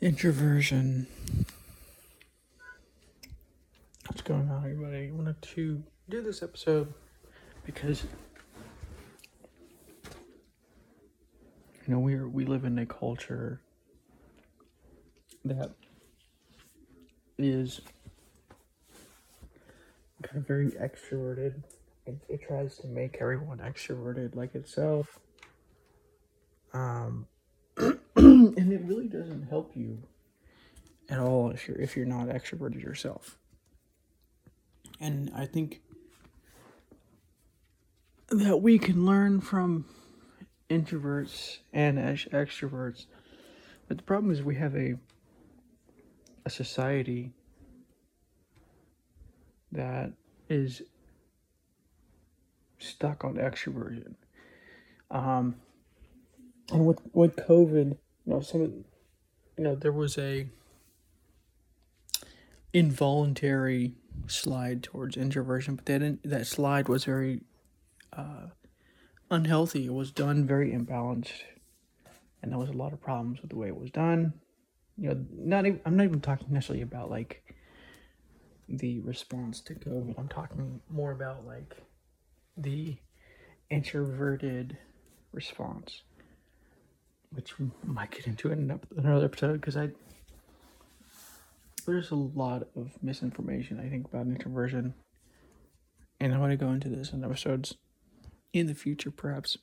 Introversion. 0.00 1.06
What's 4.06 4.22
going 4.22 4.48
on, 4.48 4.64
everybody? 4.64 5.08
I 5.08 5.10
wanted 5.12 5.42
to 5.42 5.82
do 6.08 6.22
this 6.22 6.42
episode 6.42 6.94
because 7.66 8.04
you 11.86 11.92
know 11.92 11.98
we 11.98 12.14
are, 12.14 12.26
we 12.26 12.46
live 12.46 12.64
in 12.64 12.78
a 12.78 12.86
culture 12.86 13.60
that 15.44 15.72
is 17.36 17.82
kind 20.22 20.38
of 20.38 20.46
very 20.46 20.70
extroverted. 20.70 21.62
It, 22.06 22.16
it 22.26 22.40
tries 22.48 22.78
to 22.78 22.86
make 22.86 23.18
everyone 23.20 23.58
extroverted 23.58 24.34
like 24.34 24.54
itself. 24.54 25.18
Um, 26.72 27.26
it 28.80 28.86
really 28.86 29.08
doesn't 29.08 29.48
help 29.48 29.76
you 29.76 29.98
at 31.10 31.18
all 31.18 31.50
if 31.50 31.68
you're 31.68 31.78
if 31.78 31.96
you're 31.96 32.06
not 32.06 32.28
extroverted 32.28 32.82
yourself. 32.82 33.36
And 34.98 35.30
I 35.36 35.44
think 35.44 35.82
that 38.30 38.58
we 38.58 38.78
can 38.78 39.04
learn 39.04 39.40
from 39.40 39.84
introverts 40.70 41.58
and 41.72 41.98
extroverts. 41.98 43.06
But 43.86 43.98
the 43.98 44.02
problem 44.02 44.32
is 44.32 44.42
we 44.42 44.56
have 44.56 44.74
a 44.74 44.94
a 46.46 46.50
society 46.50 47.32
that 49.72 50.12
is 50.48 50.82
stuck 52.78 53.24
on 53.24 53.34
extroversion. 53.34 54.14
Um, 55.10 55.56
and 56.72 56.86
with 56.86 57.00
with 57.12 57.36
COVID, 57.36 57.98
you 58.24 58.34
know, 58.34 58.40
some 58.40 58.84
you 59.56 59.64
know, 59.64 59.74
there 59.74 59.92
was 59.92 60.16
a 60.18 60.46
involuntary 62.72 63.94
slide 64.26 64.82
towards 64.82 65.16
introversion, 65.16 65.76
but 65.76 65.86
that 65.86 66.18
that 66.24 66.46
slide 66.46 66.88
was 66.88 67.04
very 67.04 67.42
uh, 68.12 68.48
unhealthy. 69.30 69.86
It 69.86 69.92
was 69.92 70.10
done 70.10 70.46
very 70.46 70.72
imbalanced, 70.72 71.42
and 72.42 72.52
there 72.52 72.58
was 72.58 72.70
a 72.70 72.74
lot 72.74 72.92
of 72.92 73.00
problems 73.00 73.40
with 73.40 73.50
the 73.50 73.56
way 73.56 73.68
it 73.68 73.76
was 73.76 73.90
done. 73.90 74.34
You 74.96 75.10
know, 75.10 75.26
not 75.32 75.66
even, 75.66 75.80
I'm 75.84 75.96
not 75.96 76.04
even 76.04 76.20
talking 76.20 76.52
necessarily 76.52 76.82
about 76.82 77.10
like 77.10 77.42
the 78.68 79.00
response 79.00 79.60
to 79.62 79.74
COVID. 79.74 80.18
I'm 80.18 80.28
talking 80.28 80.80
more 80.88 81.12
about 81.12 81.46
like 81.46 81.76
the 82.56 82.96
introverted 83.70 84.76
response, 85.32 86.02
which 87.32 87.54
might 87.84 88.10
get 88.10 88.26
into 88.26 88.50
in 88.50 88.78
another 88.96 89.24
episode 89.24 89.60
because 89.60 89.76
I 89.76 89.90
there's 91.86 92.10
a 92.10 92.16
lot 92.16 92.68
of 92.76 92.92
misinformation 93.02 93.80
I 93.80 93.88
think 93.88 94.06
about 94.06 94.26
introversion, 94.26 94.94
and 96.20 96.34
I 96.34 96.38
want 96.38 96.52
to 96.52 96.56
go 96.56 96.70
into 96.70 96.88
this 96.88 97.12
in 97.12 97.24
episodes 97.24 97.76
in 98.52 98.66
the 98.66 98.74
future, 98.74 99.10
perhaps. 99.10 99.58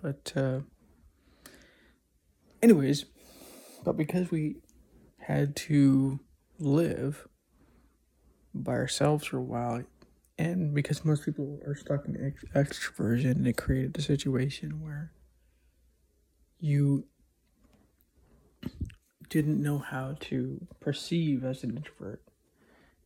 But 0.00 0.32
uh, 0.34 0.60
anyways, 2.62 3.04
but 3.84 3.96
because 3.96 4.30
we 4.30 4.56
had 5.18 5.54
to 5.56 6.18
live 6.58 7.28
by 8.54 8.72
ourselves 8.72 9.26
for 9.26 9.38
a 9.38 9.42
while, 9.42 9.82
and 10.38 10.74
because 10.74 11.04
most 11.04 11.24
people 11.24 11.60
are 11.66 11.74
stuck 11.74 12.06
in 12.06 12.34
ex- 12.34 12.44
extroversion, 12.54 13.46
it 13.46 13.56
created 13.56 13.96
a 13.98 14.02
situation 14.02 14.82
where 14.82 15.12
you 16.62 17.04
didn't 19.28 19.60
know 19.60 19.78
how 19.78 20.14
to 20.20 20.64
perceive 20.80 21.44
as 21.44 21.64
an 21.64 21.76
introvert. 21.76 22.22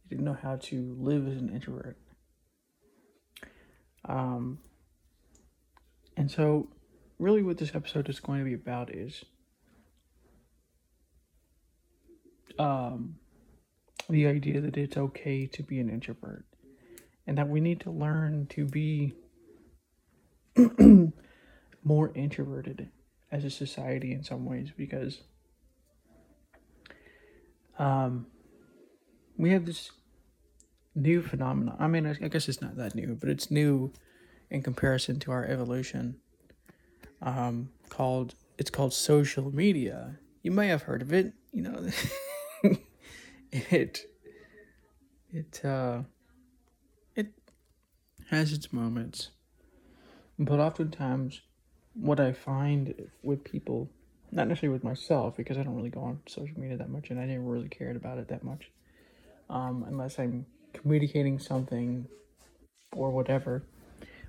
You 0.04 0.10
didn't 0.10 0.26
know 0.26 0.36
how 0.40 0.56
to 0.56 0.94
live 1.00 1.26
as 1.26 1.38
an 1.38 1.48
introvert. 1.48 1.96
Um, 4.04 4.58
and 6.18 6.30
so, 6.30 6.68
really, 7.18 7.42
what 7.42 7.56
this 7.56 7.74
episode 7.74 8.10
is 8.10 8.20
going 8.20 8.40
to 8.40 8.44
be 8.44 8.52
about 8.52 8.94
is 8.94 9.24
um, 12.58 13.16
the 14.10 14.26
idea 14.26 14.60
that 14.60 14.76
it's 14.76 14.98
okay 14.98 15.46
to 15.46 15.62
be 15.62 15.80
an 15.80 15.88
introvert 15.88 16.44
and 17.26 17.38
that 17.38 17.48
we 17.48 17.60
need 17.60 17.80
to 17.80 17.90
learn 17.90 18.48
to 18.50 18.66
be 18.66 19.14
more 21.82 22.12
introverted 22.14 22.90
as 23.30 23.44
a 23.44 23.50
society 23.50 24.12
in 24.12 24.22
some 24.22 24.44
ways 24.44 24.70
because 24.76 25.20
um, 27.78 28.26
we 29.36 29.50
have 29.50 29.66
this 29.66 29.90
new 30.94 31.22
phenomenon. 31.22 31.76
I 31.78 31.86
mean, 31.86 32.06
I 32.06 32.28
guess 32.28 32.48
it's 32.48 32.62
not 32.62 32.76
that 32.76 32.94
new, 32.94 33.16
but 33.18 33.28
it's 33.28 33.50
new 33.50 33.92
in 34.50 34.62
comparison 34.62 35.18
to 35.20 35.32
our 35.32 35.44
evolution. 35.44 36.16
Um, 37.22 37.70
called 37.88 38.34
it's 38.58 38.70
called 38.70 38.92
social 38.92 39.54
media. 39.54 40.18
You 40.42 40.50
may 40.50 40.68
have 40.68 40.82
heard 40.82 41.02
of 41.02 41.12
it. 41.12 41.32
You 41.52 41.62
know, 41.62 41.88
it 43.52 44.06
it 45.32 45.64
uh, 45.64 46.02
it 47.14 47.32
has 48.30 48.52
its 48.52 48.72
moments, 48.72 49.30
but 50.38 50.60
oftentimes, 50.60 51.42
what 51.98 52.20
I 52.20 52.32
find 52.32 52.94
with 53.22 53.44
people 53.44 53.88
not 54.32 54.48
necessarily 54.48 54.72
with 54.74 54.84
myself 54.84 55.36
because 55.36 55.56
I 55.56 55.62
don't 55.62 55.76
really 55.76 55.90
go 55.90 56.00
on 56.00 56.20
social 56.26 56.58
media 56.58 56.76
that 56.76 56.90
much 56.90 57.10
and 57.10 57.18
I 57.18 57.26
never 57.26 57.42
really 57.42 57.68
cared 57.68 57.96
about 57.96 58.18
it 58.18 58.28
that 58.28 58.42
much. 58.44 58.70
Um, 59.48 59.84
unless 59.86 60.18
I'm 60.18 60.46
communicating 60.72 61.38
something 61.38 62.06
or 62.92 63.10
whatever. 63.10 63.62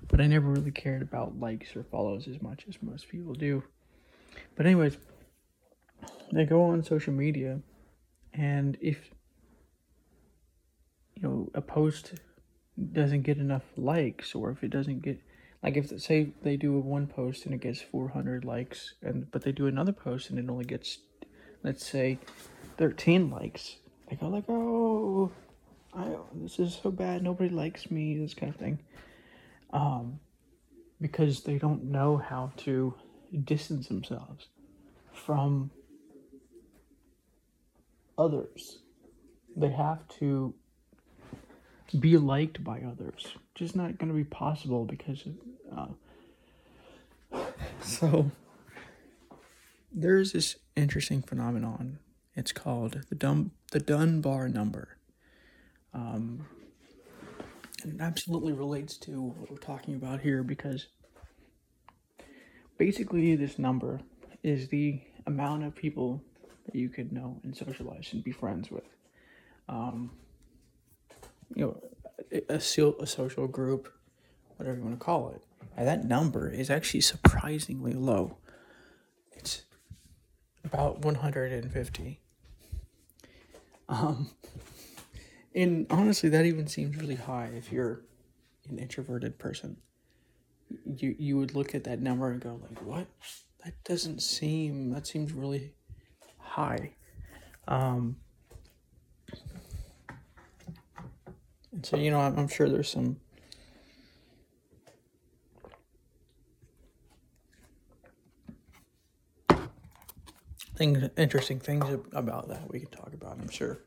But 0.06 0.20
I 0.20 0.26
never 0.26 0.48
really 0.48 0.70
cared 0.70 1.02
about 1.02 1.38
likes 1.38 1.74
or 1.76 1.82
follows 1.82 2.28
as 2.28 2.40
much 2.40 2.64
as 2.68 2.76
most 2.80 3.08
people 3.08 3.34
do. 3.34 3.62
But, 4.56 4.66
anyways, 4.66 4.96
they 6.32 6.44
go 6.44 6.64
on 6.64 6.82
social 6.82 7.12
media 7.12 7.60
and 8.32 8.76
if 8.80 9.10
you 11.14 11.22
know 11.22 11.50
a 11.54 11.60
post 11.60 12.14
doesn't 12.92 13.22
get 13.22 13.38
enough 13.38 13.64
likes 13.76 14.34
or 14.34 14.50
if 14.50 14.62
it 14.62 14.70
doesn't 14.70 15.02
get 15.02 15.20
like 15.62 15.76
if 15.76 16.00
say 16.00 16.32
they 16.42 16.56
do 16.56 16.76
a 16.76 16.80
one 16.80 17.06
post 17.06 17.44
and 17.44 17.54
it 17.54 17.60
gets 17.60 17.80
400 17.80 18.44
likes 18.44 18.94
and 19.02 19.30
but 19.30 19.42
they 19.42 19.52
do 19.52 19.66
another 19.66 19.92
post 19.92 20.30
and 20.30 20.38
it 20.38 20.48
only 20.50 20.64
gets 20.64 20.98
let's 21.62 21.86
say 21.86 22.18
13 22.76 23.30
likes 23.30 23.76
they 24.08 24.16
go 24.16 24.28
like 24.28 24.44
oh 24.48 25.30
I, 25.94 26.14
this 26.34 26.58
is 26.58 26.78
so 26.80 26.90
bad 26.90 27.22
nobody 27.22 27.50
likes 27.50 27.90
me 27.90 28.18
this 28.18 28.34
kind 28.34 28.52
of 28.52 28.60
thing 28.60 28.78
um 29.72 30.20
because 31.00 31.42
they 31.42 31.58
don't 31.58 31.84
know 31.84 32.16
how 32.16 32.52
to 32.58 32.94
distance 33.44 33.88
themselves 33.88 34.46
from 35.12 35.70
others 38.16 38.78
they 39.56 39.70
have 39.70 40.06
to 40.08 40.54
be 41.98 42.16
liked 42.16 42.62
by 42.62 42.80
others. 42.80 43.26
Just 43.58 43.74
not 43.74 43.98
going 43.98 44.08
to 44.08 44.14
be 44.14 44.22
possible 44.22 44.84
because, 44.84 45.24
uh, 45.76 45.88
so 47.82 48.30
there's 49.90 50.30
this 50.30 50.54
interesting 50.76 51.22
phenomenon. 51.22 51.98
It's 52.36 52.52
called 52.52 53.04
the 53.08 53.16
Dun- 53.16 53.50
the 53.72 53.80
Dunbar 53.80 54.48
number. 54.48 54.96
Um, 55.92 56.46
and 57.82 57.94
it 57.94 58.00
absolutely 58.00 58.52
relates 58.52 58.96
to 58.98 59.20
what 59.20 59.50
we're 59.50 59.56
talking 59.56 59.96
about 59.96 60.20
here 60.20 60.44
because 60.44 60.86
basically 62.76 63.34
this 63.34 63.58
number 63.58 63.98
is 64.44 64.68
the 64.68 65.00
amount 65.26 65.64
of 65.64 65.74
people 65.74 66.22
that 66.66 66.76
you 66.76 66.88
could 66.88 67.10
know 67.10 67.40
and 67.42 67.56
socialize 67.56 68.10
and 68.12 68.22
be 68.22 68.30
friends 68.30 68.70
with. 68.70 68.84
Um, 69.68 70.12
you 71.56 71.64
know, 71.64 71.82
a, 72.32 72.54
a 72.54 72.60
social 72.60 73.46
group, 73.46 73.92
whatever 74.56 74.76
you 74.76 74.84
want 74.84 74.98
to 74.98 75.04
call 75.04 75.30
it. 75.30 75.42
And 75.76 75.86
that 75.86 76.04
number 76.04 76.50
is 76.50 76.70
actually 76.70 77.00
surprisingly 77.00 77.92
low. 77.92 78.38
It's 79.32 79.62
about 80.64 81.00
150. 81.00 82.20
Um, 83.88 84.30
and 85.54 85.86
honestly, 85.90 86.28
that 86.30 86.44
even 86.44 86.66
seems 86.66 86.96
really 86.96 87.14
high 87.14 87.50
if 87.56 87.72
you're 87.72 88.02
an 88.68 88.78
introverted 88.78 89.38
person. 89.38 89.78
You 90.84 91.16
you 91.18 91.38
would 91.38 91.54
look 91.54 91.74
at 91.74 91.84
that 91.84 92.02
number 92.02 92.30
and 92.30 92.40
go 92.40 92.60
like, 92.62 92.84
"What? 92.84 93.06
That 93.64 93.72
doesn't 93.84 94.20
seem. 94.20 94.90
That 94.90 95.06
seems 95.06 95.32
really 95.32 95.72
high." 96.38 96.92
Um, 97.66 98.16
so, 101.82 101.96
you 101.96 102.10
know, 102.10 102.20
I'm, 102.20 102.38
I'm 102.38 102.48
sure 102.48 102.68
there's 102.68 102.90
some 102.90 103.16
things, 110.76 111.08
interesting 111.16 111.58
things 111.60 111.84
about 112.12 112.48
that 112.48 112.70
we 112.70 112.80
can 112.80 112.90
talk 112.90 113.12
about. 113.12 113.38
I'm 113.40 113.48
sure. 113.48 113.78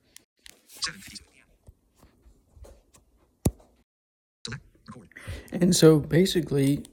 And 5.51 5.75
so 5.75 5.99
basically, 5.99 6.85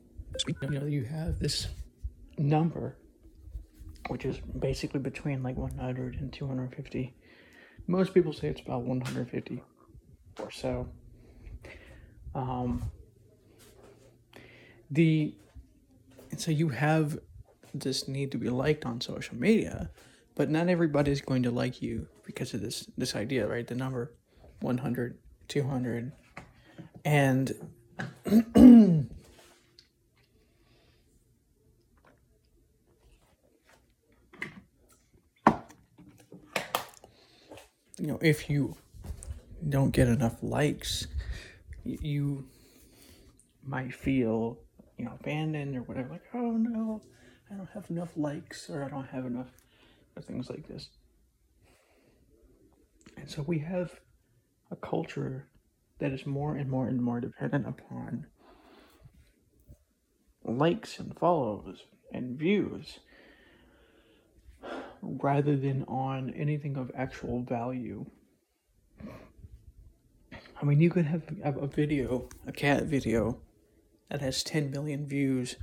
you 0.63 0.71
know, 0.71 0.87
you 0.87 1.05
have 1.05 1.39
this 1.39 1.69
number, 2.39 2.97
which 4.09 4.25
is 4.25 4.39
basically 4.59 5.01
between 5.01 5.43
like 5.43 5.57
100 5.57 6.17
and 6.17 6.33
250. 6.33 7.15
Most 7.87 8.15
people 8.15 8.33
say 8.33 8.49
it's 8.49 8.61
about 8.61 8.83
150 8.83 9.63
or 10.39 10.51
so. 10.51 10.89
Um, 12.35 12.91
the 14.91 15.35
and 16.31 16.41
so 16.41 16.51
you 16.51 16.69
have 16.69 17.19
this 17.75 18.09
need 18.09 18.33
to 18.33 18.39
be 18.39 18.51
liked 18.51 18.85
on 18.85 19.01
social 19.01 19.37
media, 19.37 19.91
but 20.35 20.51
not 20.51 20.69
everybody's 20.69 21.21
going 21.21 21.43
to 21.43 21.51
like 21.51 21.83
you 21.83 22.07
because 22.25 22.55
of 22.55 22.61
this 22.61 22.87
this 22.97 23.15
idea, 23.17 23.47
right? 23.47 23.67
The 23.67 23.75
number 23.75 24.15
100, 24.61 25.19
200 25.49 26.13
and 27.05 27.53
you 28.27 29.09
know, 37.99 38.19
if 38.21 38.49
you 38.49 38.77
don't 39.67 39.91
get 39.91 40.09
enough 40.09 40.43
likes, 40.43 41.07
you 41.85 42.47
might 43.65 43.95
feel, 43.95 44.59
you 44.97 45.05
know, 45.05 45.13
abandoned 45.19 45.77
or 45.77 45.83
whatever. 45.83 46.11
Like, 46.11 46.25
oh 46.35 46.53
no, 46.53 47.03
I 47.51 47.57
don't 47.57 47.71
have 47.75 47.91
enough 47.91 48.17
likes 48.17 48.69
or 48.71 48.85
I 48.85 48.89
don't 48.89 49.09
have 49.09 49.27
enough, 49.27 49.49
or 50.17 50.23
things 50.23 50.51
like 50.51 50.67
this. 50.69 50.91
And 53.17 53.31
so 53.31 53.43
we 53.43 53.59
have 53.61 54.01
a 54.71 54.77
culture 54.77 55.49
that 55.99 56.13
is 56.13 56.27
more 56.27 56.57
and 56.57 56.71
more 56.71 56.89
and 56.89 57.03
more 57.03 57.21
dependent 57.21 57.67
upon 57.67 58.27
likes 60.45 60.99
and 60.99 61.19
follows 61.19 61.85
and 62.13 62.39
views 62.39 63.01
rather 65.03 65.57
than 65.57 65.85
on 65.85 66.33
anything 66.35 66.77
of 66.77 66.91
actual 66.97 67.43
value. 67.43 68.07
I 70.61 70.65
mean, 70.65 70.81
you 70.81 70.91
could 70.91 71.07
have, 71.07 71.23
a 71.45 71.67
video, 71.67 72.29
a 72.47 72.53
cat 72.53 72.85
video, 72.85 73.39
that 74.11 74.21
has 74.21 74.43
10 74.43 74.71
million 74.71 75.07
views, 75.07 75.57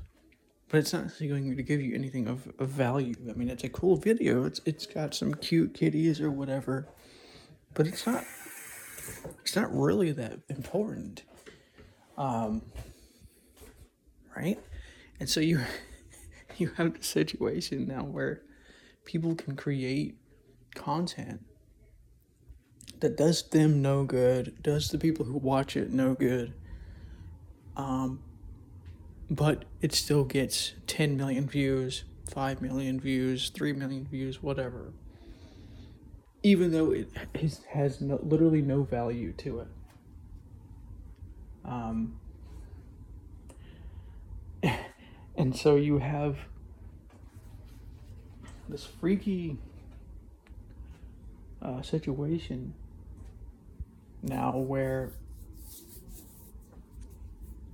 but 0.69 0.77
it's 0.77 0.93
not 0.93 1.05
actually 1.05 1.27
going 1.27 1.55
to 1.55 1.63
give 1.63 1.81
you 1.81 1.93
anything 1.95 2.27
of, 2.27 2.47
of 2.59 2.69
value. 2.69 3.15
I 3.29 3.33
mean, 3.33 3.49
it's 3.49 3.63
a 3.63 3.69
cool 3.69 3.97
video, 3.97 4.45
it's, 4.45 4.61
it's 4.65 4.85
got 4.85 5.13
some 5.13 5.33
cute 5.33 5.73
kitties 5.73 6.21
or 6.21 6.31
whatever, 6.31 6.87
but 7.73 7.87
it's 7.87 8.07
not, 8.07 8.23
it's 9.41 9.55
not 9.55 9.75
really 9.75 10.11
that 10.13 10.39
important. 10.47 11.23
Um, 12.17 12.61
right? 14.35 14.59
And 15.19 15.29
so 15.29 15.41
you, 15.41 15.59
you 16.57 16.71
have 16.77 16.97
the 16.97 17.03
situation 17.03 17.87
now 17.87 18.03
where 18.03 18.43
people 19.03 19.35
can 19.35 19.55
create 19.55 20.17
content 20.73 21.41
that 23.05 23.15
does 23.15 23.43
them 23.43 23.83
no 23.83 24.03
good, 24.03 24.55
does 24.63 24.89
the 24.89 24.97
people 24.97 25.25
who 25.25 25.37
watch 25.37 25.77
it 25.77 25.91
no 25.91 26.15
good. 26.15 26.51
Um, 27.77 28.23
but 29.29 29.65
it 29.79 29.93
still 29.93 30.23
gets 30.23 30.73
10 30.87 31.15
million 31.15 31.47
views, 31.47 32.03
5 32.31 32.63
million 32.63 32.99
views, 32.99 33.49
3 33.51 33.73
million 33.73 34.07
views, 34.07 34.41
whatever. 34.41 34.91
Even 36.41 36.71
though 36.71 36.93
it 36.93 37.09
has, 37.39 37.61
has 37.69 38.01
no, 38.01 38.19
literally 38.23 38.63
no 38.63 38.81
value 38.81 39.33
to 39.33 39.59
it. 39.59 39.67
Um, 41.63 42.19
and 45.37 45.55
so 45.55 45.75
you 45.75 45.99
have 45.99 46.37
this 48.67 48.83
freaky 48.83 49.59
uh, 51.61 51.83
situation 51.83 52.73
now 54.25 54.57
where 54.57 55.11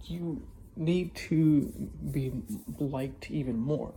you 0.06 0.42
need 0.76 1.14
to 1.16 1.90
be 2.12 2.32
liked 2.80 3.30
even 3.32 3.58
more. 3.58 3.94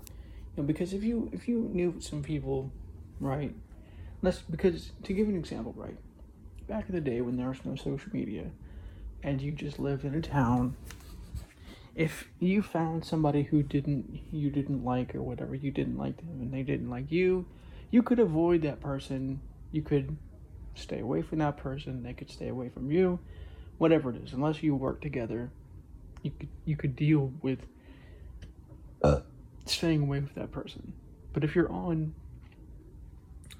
You 0.56 0.62
know, 0.62 0.66
because 0.66 0.92
if 0.92 1.02
you 1.02 1.30
if 1.32 1.48
you 1.48 1.70
knew 1.72 1.96
some 2.00 2.22
people 2.22 2.70
right 3.20 3.54
let's 4.22 4.38
because 4.38 4.92
to 5.04 5.12
give 5.12 5.28
an 5.28 5.36
example 5.36 5.72
right 5.76 5.96
back 6.66 6.88
in 6.88 6.94
the 6.94 7.00
day 7.00 7.20
when 7.20 7.36
there 7.36 7.48
was 7.48 7.64
no 7.64 7.76
social 7.76 8.10
media 8.12 8.46
and 9.22 9.40
you 9.40 9.52
just 9.52 9.78
lived 9.78 10.04
in 10.04 10.14
a 10.14 10.20
town 10.20 10.76
if 11.94 12.28
you 12.40 12.60
found 12.60 13.04
somebody 13.04 13.44
who 13.44 13.62
didn't 13.62 14.20
you 14.32 14.50
didn't 14.50 14.84
like 14.84 15.14
or 15.14 15.22
whatever 15.22 15.54
you 15.54 15.70
didn't 15.70 15.96
like 15.96 16.16
them 16.16 16.40
and 16.40 16.52
they 16.52 16.62
didn't 16.62 16.90
like 16.90 17.12
you 17.12 17.46
you 17.94 18.02
could 18.02 18.18
avoid 18.18 18.62
that 18.62 18.80
person. 18.80 19.40
You 19.70 19.80
could 19.80 20.16
stay 20.74 21.00
away 21.00 21.22
from 21.22 21.38
that 21.38 21.56
person. 21.56 22.02
They 22.02 22.12
could 22.12 22.30
stay 22.30 22.48
away 22.48 22.68
from 22.68 22.90
you. 22.90 23.18
Whatever 23.78 24.10
it 24.10 24.16
is 24.22 24.32
unless 24.32 24.62
you 24.62 24.74
work 24.74 25.00
together 25.00 25.50
you 26.24 26.32
could 26.32 26.48
you 26.64 26.76
could 26.76 26.96
deal 26.96 27.32
with 27.42 27.60
uh. 29.02 29.20
staying 29.66 30.02
away 30.02 30.18
with 30.18 30.34
that 30.34 30.50
person. 30.50 30.92
But 31.32 31.44
if 31.44 31.54
you're 31.54 31.70
on 31.70 32.14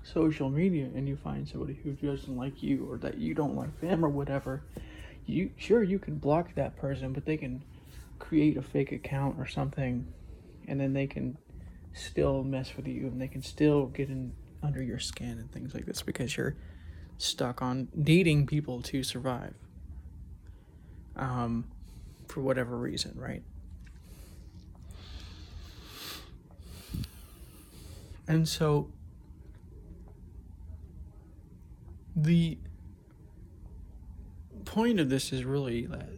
social 0.03 0.51
media 0.51 0.89
and 0.95 1.09
you 1.09 1.17
find 1.17 1.49
somebody 1.49 1.79
who 1.83 1.93
doesn't 1.93 2.37
like 2.37 2.63
you 2.63 2.87
or 2.91 2.99
that 2.99 3.19
you 3.19 3.35
don't 3.35 3.55
like 3.55 3.81
them 3.81 4.05
or 4.05 4.09
whatever 4.09 4.63
you 5.25 5.51
sure 5.57 5.83
you 5.83 5.99
can 5.99 6.19
block 6.19 6.55
that 6.55 6.77
person 6.77 7.15
but 7.15 7.25
they 7.25 7.39
can 7.39 7.65
create 8.19 8.59
a 8.59 8.63
fake 8.63 8.93
account 8.93 9.35
or 9.39 9.47
something 9.47 10.07
and 10.69 10.79
then 10.79 10.93
they 10.93 11.07
can 11.07 11.39
still 11.95 12.45
mess 12.45 12.77
with 12.77 12.87
you 12.87 13.07
and 13.07 13.19
they 13.19 13.27
can 13.27 13.41
still 13.41 13.87
get 13.87 14.11
in 14.11 14.31
under 14.63 14.83
your 14.83 14.99
skin 14.99 15.39
and 15.39 15.51
things 15.53 15.73
like 15.73 15.87
this 15.87 16.03
because 16.03 16.37
you're 16.37 16.55
stuck 17.19 17.63
on 17.63 17.89
needing 17.95 18.47
people 18.47 18.83
to 18.83 19.03
survive 19.03 19.55
um, 21.17 21.65
for 22.29 22.41
whatever 22.41 22.77
reason, 22.77 23.13
right? 23.17 23.43
And 28.27 28.49
so 28.49 28.91
the 32.17 32.59
point 34.65 34.99
of 34.99 35.11
this 35.11 35.33
is 35.33 35.45
really 35.45 35.87
that 35.87 36.09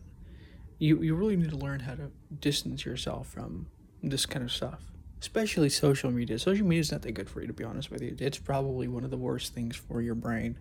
you, 0.78 1.02
you 1.02 1.14
really 1.14 1.36
need 1.36 1.50
to 1.50 1.56
learn 1.56 1.80
how 1.80 1.94
to 1.94 2.10
distance 2.40 2.84
yourself 2.84 3.26
from 3.28 3.66
this 4.02 4.24
kind 4.26 4.44
of 4.44 4.52
stuff 4.52 4.80
especially 5.20 5.68
social 5.68 6.10
media. 6.10 6.38
Social 6.38 6.66
media 6.66 6.80
is 6.80 6.92
not 6.92 7.02
that 7.02 7.12
good 7.12 7.28
for 7.28 7.40
you 7.40 7.46
to 7.46 7.52
be 7.52 7.64
honest 7.64 7.90
with 7.90 8.02
you. 8.02 8.14
It's 8.18 8.38
probably 8.38 8.86
one 8.86 9.04
of 9.04 9.10
the 9.10 9.16
worst 9.16 9.54
things 9.54 9.76
for 9.76 10.00
your 10.00 10.14
brain 10.14 10.58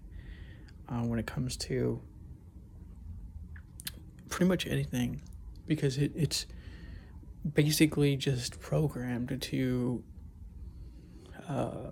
uh, 0.90 1.02
when 1.02 1.20
it 1.20 1.26
comes 1.26 1.58
to 1.58 2.02
pretty 4.30 4.48
much 4.48 4.68
anything 4.68 5.22
because 5.66 5.98
it, 5.98 6.12
it's 6.16 6.46
basically 7.54 8.16
just 8.16 8.60
programmed 8.60 9.42
to 9.42 10.04
uh, 11.48 11.92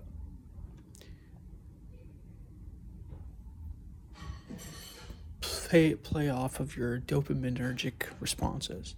play 5.40 5.94
play 5.94 6.28
off 6.28 6.60
of 6.60 6.76
your 6.76 7.00
dopaminergic 7.00 7.92
responses. 8.20 8.94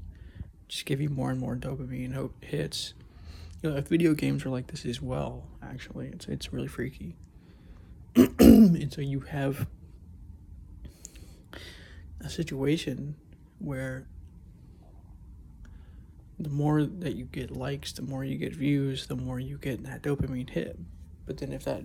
Just 0.69 0.85
give 0.85 1.01
you 1.01 1.09
more 1.09 1.31
and 1.31 1.39
more 1.39 1.57
dopamine 1.57 2.31
hits. 2.41 2.95
You 3.63 3.71
know, 3.71 3.77
if 3.77 3.89
video 3.89 4.15
games 4.15 4.45
are 4.45 4.51
like 4.51 4.67
this 4.67 4.85
as 4.85 5.01
well. 5.01 5.45
Actually, 5.63 6.09
it's 6.09 6.27
it's 6.27 6.53
really 6.53 6.69
freaky. 6.69 7.17
and 8.17 8.93
so 8.93 9.01
you 9.01 9.21
have 9.21 9.67
a 12.21 12.29
situation 12.29 13.17
where 13.59 14.07
the 16.39 16.51
more 16.51 16.85
that 16.85 17.15
you 17.15 17.25
get 17.25 17.51
likes, 17.51 17.93
the 17.93 18.03
more 18.03 18.25
you 18.25 18.37
get 18.37 18.55
views, 18.55 19.07
the 19.07 19.17
more 19.17 19.41
you 19.41 19.57
get 19.59 19.85
that 19.85 20.03
dopamine 20.03 20.51
hit. 20.51 20.79
But 21.27 21.39
then 21.39 21.53
if 21.53 21.65
that 21.65 21.83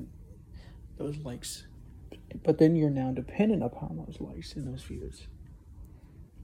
those 0.97 1.17
likes 1.17 1.63
but 2.43 2.57
then 2.57 2.75
you're 2.75 2.89
now 2.89 3.11
dependent 3.11 3.63
upon 3.63 3.97
those 3.97 4.17
likes 4.19 4.55
and 4.55 4.67
those 4.67 4.83
views. 4.83 5.27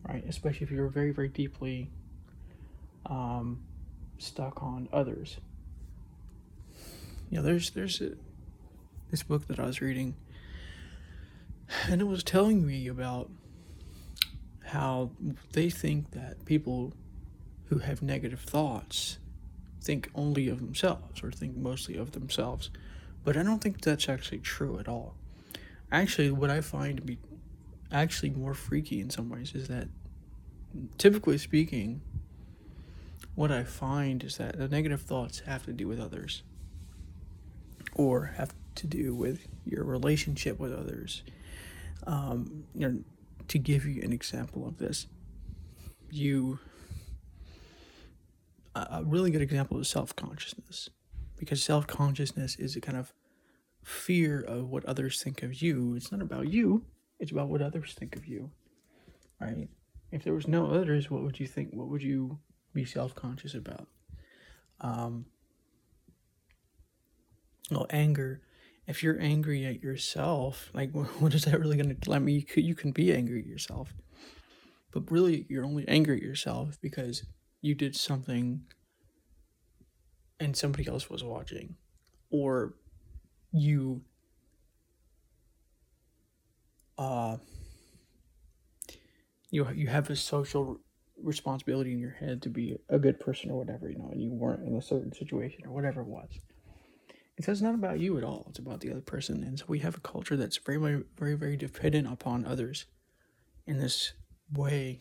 Right? 0.07 0.23
Especially 0.27 0.63
if 0.63 0.71
you're 0.71 0.87
very, 0.87 1.11
very 1.11 1.29
deeply 1.29 1.89
um, 3.05 3.61
stuck 4.17 4.63
on 4.63 4.87
others. 4.91 5.37
You 7.29 7.37
know, 7.37 7.43
there's 7.43 7.71
there's 7.71 7.99
a, 8.01 8.11
this 9.11 9.23
book 9.23 9.47
that 9.47 9.59
I 9.59 9.65
was 9.65 9.81
reading, 9.81 10.15
and 11.89 11.99
it 11.99 12.05
was 12.05 12.23
telling 12.23 12.65
me 12.65 12.87
about 12.87 13.29
how 14.67 15.11
they 15.53 15.69
think 15.69 16.11
that 16.11 16.45
people 16.45 16.93
who 17.65 17.79
have 17.79 18.01
negative 18.01 18.41
thoughts 18.41 19.17
think 19.81 20.09
only 20.15 20.49
of 20.49 20.59
themselves 20.59 21.23
or 21.23 21.31
think 21.31 21.55
mostly 21.55 21.95
of 21.95 22.11
themselves 22.11 22.69
But 23.23 23.35
I 23.35 23.43
don't 23.43 23.59
think 23.59 23.81
that's 23.81 24.07
actually 24.07 24.39
true 24.39 24.79
at 24.79 24.87
all. 24.87 25.15
Actually, 25.91 26.31
what 26.31 26.49
I 26.49 26.61
find 26.61 26.95
to 26.95 27.03
be 27.03 27.17
actually 27.91 28.29
more 28.29 28.53
freaky 28.53 29.01
in 29.01 29.09
some 29.09 29.29
ways 29.29 29.53
is 29.53 29.67
that 29.67 29.89
typically 30.97 31.37
speaking, 31.37 31.99
what 33.35 33.51
I 33.51 33.63
find 33.63 34.23
is 34.23 34.37
that 34.37 34.57
the 34.57 34.69
negative 34.69 35.01
thoughts 35.01 35.41
have 35.41 35.65
to 35.65 35.73
do 35.73 35.89
with 35.89 35.99
others 35.99 36.43
or 37.95 38.31
have 38.37 38.53
to 38.75 38.87
do 38.87 39.13
with 39.13 39.45
your 39.65 39.83
relationship 39.83 40.57
with 40.57 40.73
others. 40.73 41.23
Um, 42.05 42.63
you 42.73 42.87
know, 42.87 43.03
to 43.47 43.59
give 43.59 43.85
you 43.85 44.01
an 44.01 44.13
example 44.13 44.67
of 44.67 44.77
this, 44.77 45.07
you 46.09 46.59
a 48.75 49.03
really 49.03 49.31
good 49.31 49.41
example 49.41 49.79
is 49.79 49.87
self 49.87 50.15
consciousness, 50.15 50.89
because 51.37 51.63
self 51.63 51.87
consciousness 51.87 52.55
is 52.55 52.75
a 52.75 52.81
kind 52.81 52.97
of 52.97 53.13
fear 53.83 54.41
of 54.41 54.69
what 54.69 54.85
others 54.85 55.21
think 55.21 55.43
of 55.43 55.61
you. 55.61 55.95
It's 55.95 56.11
not 56.11 56.21
about 56.21 56.49
you; 56.49 56.83
it's 57.19 57.31
about 57.31 57.49
what 57.49 57.61
others 57.61 57.93
think 57.93 58.15
of 58.15 58.25
you, 58.25 58.51
right? 59.39 59.67
If 60.11 60.23
there 60.23 60.33
was 60.33 60.47
no 60.47 60.67
others, 60.71 61.09
what 61.09 61.23
would 61.23 61.39
you 61.39 61.47
think? 61.47 61.69
What 61.73 61.89
would 61.89 62.03
you 62.03 62.39
be 62.73 62.85
self 62.85 63.15
conscious 63.15 63.53
about? 63.53 63.87
Um, 64.81 65.25
well, 67.71 67.87
anger. 67.89 68.41
If 68.87 69.03
you're 69.03 69.19
angry 69.19 69.65
at 69.65 69.83
yourself, 69.83 70.69
like 70.73 70.91
what 71.19 71.33
is 71.33 71.45
that 71.45 71.59
really 71.59 71.77
going 71.77 71.95
to? 71.95 72.13
I 72.13 72.19
mean, 72.19 72.35
you, 72.35 72.43
could, 72.43 72.63
you 72.63 72.75
can 72.75 72.91
be 72.91 73.13
angry 73.13 73.39
at 73.39 73.45
yourself, 73.45 73.93
but 74.91 75.11
really, 75.11 75.45
you're 75.49 75.65
only 75.65 75.87
angry 75.87 76.17
at 76.17 76.23
yourself 76.23 76.77
because 76.81 77.23
you 77.61 77.75
did 77.75 77.95
something 77.95 78.61
and 80.39 80.55
somebody 80.55 80.87
else 80.87 81.09
was 81.09 81.23
watching, 81.23 81.75
or 82.29 82.75
you 83.51 84.01
uh 86.97 87.37
you 89.51 89.67
you 89.73 89.87
have 89.87 90.09
a 90.09 90.15
social 90.15 90.79
responsibility 91.21 91.91
in 91.91 91.99
your 91.99 92.11
head 92.11 92.41
to 92.43 92.49
be 92.49 92.77
a 92.89 92.99
good 92.99 93.19
person 93.19 93.49
or 93.49 93.57
whatever, 93.57 93.89
you 93.89 93.97
know, 93.97 94.09
and 94.11 94.21
you 94.21 94.31
weren't 94.31 94.67
in 94.67 94.75
a 94.75 94.81
certain 94.81 95.11
situation 95.13 95.65
or 95.65 95.71
whatever 95.71 96.01
it 96.01 96.07
was. 96.07 96.29
It's 97.37 97.61
not 97.61 97.75
about 97.75 97.99
you 97.99 98.17
at 98.17 98.23
all. 98.23 98.47
It's 98.49 98.57
about 98.59 98.79
the 98.79 98.89
other 98.89 99.01
person. 99.01 99.43
And 99.43 99.59
so 99.59 99.65
we 99.67 99.79
have 99.79 99.95
a 99.95 100.01
culture 100.01 100.35
that's 100.35 100.57
very, 100.57 100.79
very, 100.79 101.03
very, 101.17 101.35
very 101.35 101.55
dependent 101.55 102.11
upon 102.11 102.45
others 102.45 102.85
in 103.67 103.77
this 103.77 104.13
way, 104.51 104.99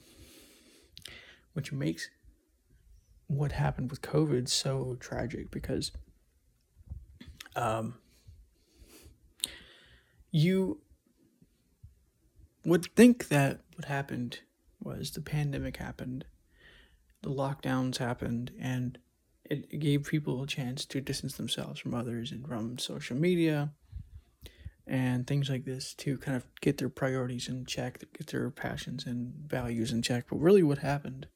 which 1.54 1.72
makes 1.72 2.10
what 3.26 3.52
happened 3.52 3.90
with 3.90 4.02
COVID 4.02 4.48
so 4.48 4.96
tragic 5.00 5.50
because 5.50 5.92
um, 7.56 7.94
you 10.30 10.80
would 12.64 12.84
think 12.94 13.28
that 13.28 13.60
what 13.76 13.86
happened 13.86 14.40
was 14.78 15.12
the 15.12 15.22
pandemic 15.22 15.78
happened, 15.78 16.26
the 17.22 17.30
lockdowns 17.30 17.96
happened, 17.96 18.52
and 18.60 18.98
it 19.50 19.78
gave 19.78 20.04
people 20.04 20.42
a 20.42 20.46
chance 20.46 20.84
to 20.86 21.00
distance 21.00 21.34
themselves 21.36 21.80
from 21.80 21.94
others 21.94 22.32
and 22.32 22.46
from 22.46 22.78
social 22.78 23.16
media 23.16 23.70
and 24.86 25.26
things 25.26 25.50
like 25.50 25.64
this 25.64 25.94
to 25.94 26.16
kind 26.18 26.36
of 26.36 26.46
get 26.60 26.78
their 26.78 26.88
priorities 26.88 27.48
in 27.48 27.66
check, 27.66 27.98
get 28.16 28.28
their 28.28 28.50
passions 28.50 29.04
and 29.04 29.32
values 29.46 29.92
in 29.92 30.02
check. 30.02 30.26
But 30.30 30.36
really, 30.36 30.62
what 30.62 30.78
happened 30.78 31.26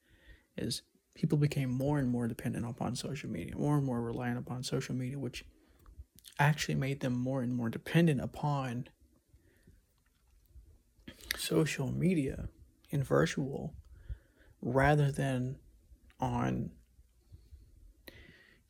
is 0.56 0.82
people 1.14 1.38
became 1.38 1.70
more 1.70 1.98
and 1.98 2.08
more 2.08 2.28
dependent 2.28 2.64
upon 2.64 2.94
social 2.94 3.28
media, 3.28 3.56
more 3.56 3.76
and 3.76 3.86
more 3.86 4.00
reliant 4.00 4.38
upon 4.38 4.62
social 4.62 4.94
media, 4.94 5.18
which 5.18 5.44
actually 6.38 6.76
made 6.76 7.00
them 7.00 7.12
more 7.12 7.42
and 7.42 7.54
more 7.54 7.68
dependent 7.68 8.20
upon 8.20 8.88
social 11.36 11.90
media 11.90 12.48
in 12.90 13.02
virtual 13.02 13.74
rather 14.62 15.10
than 15.10 15.56
on 16.18 16.70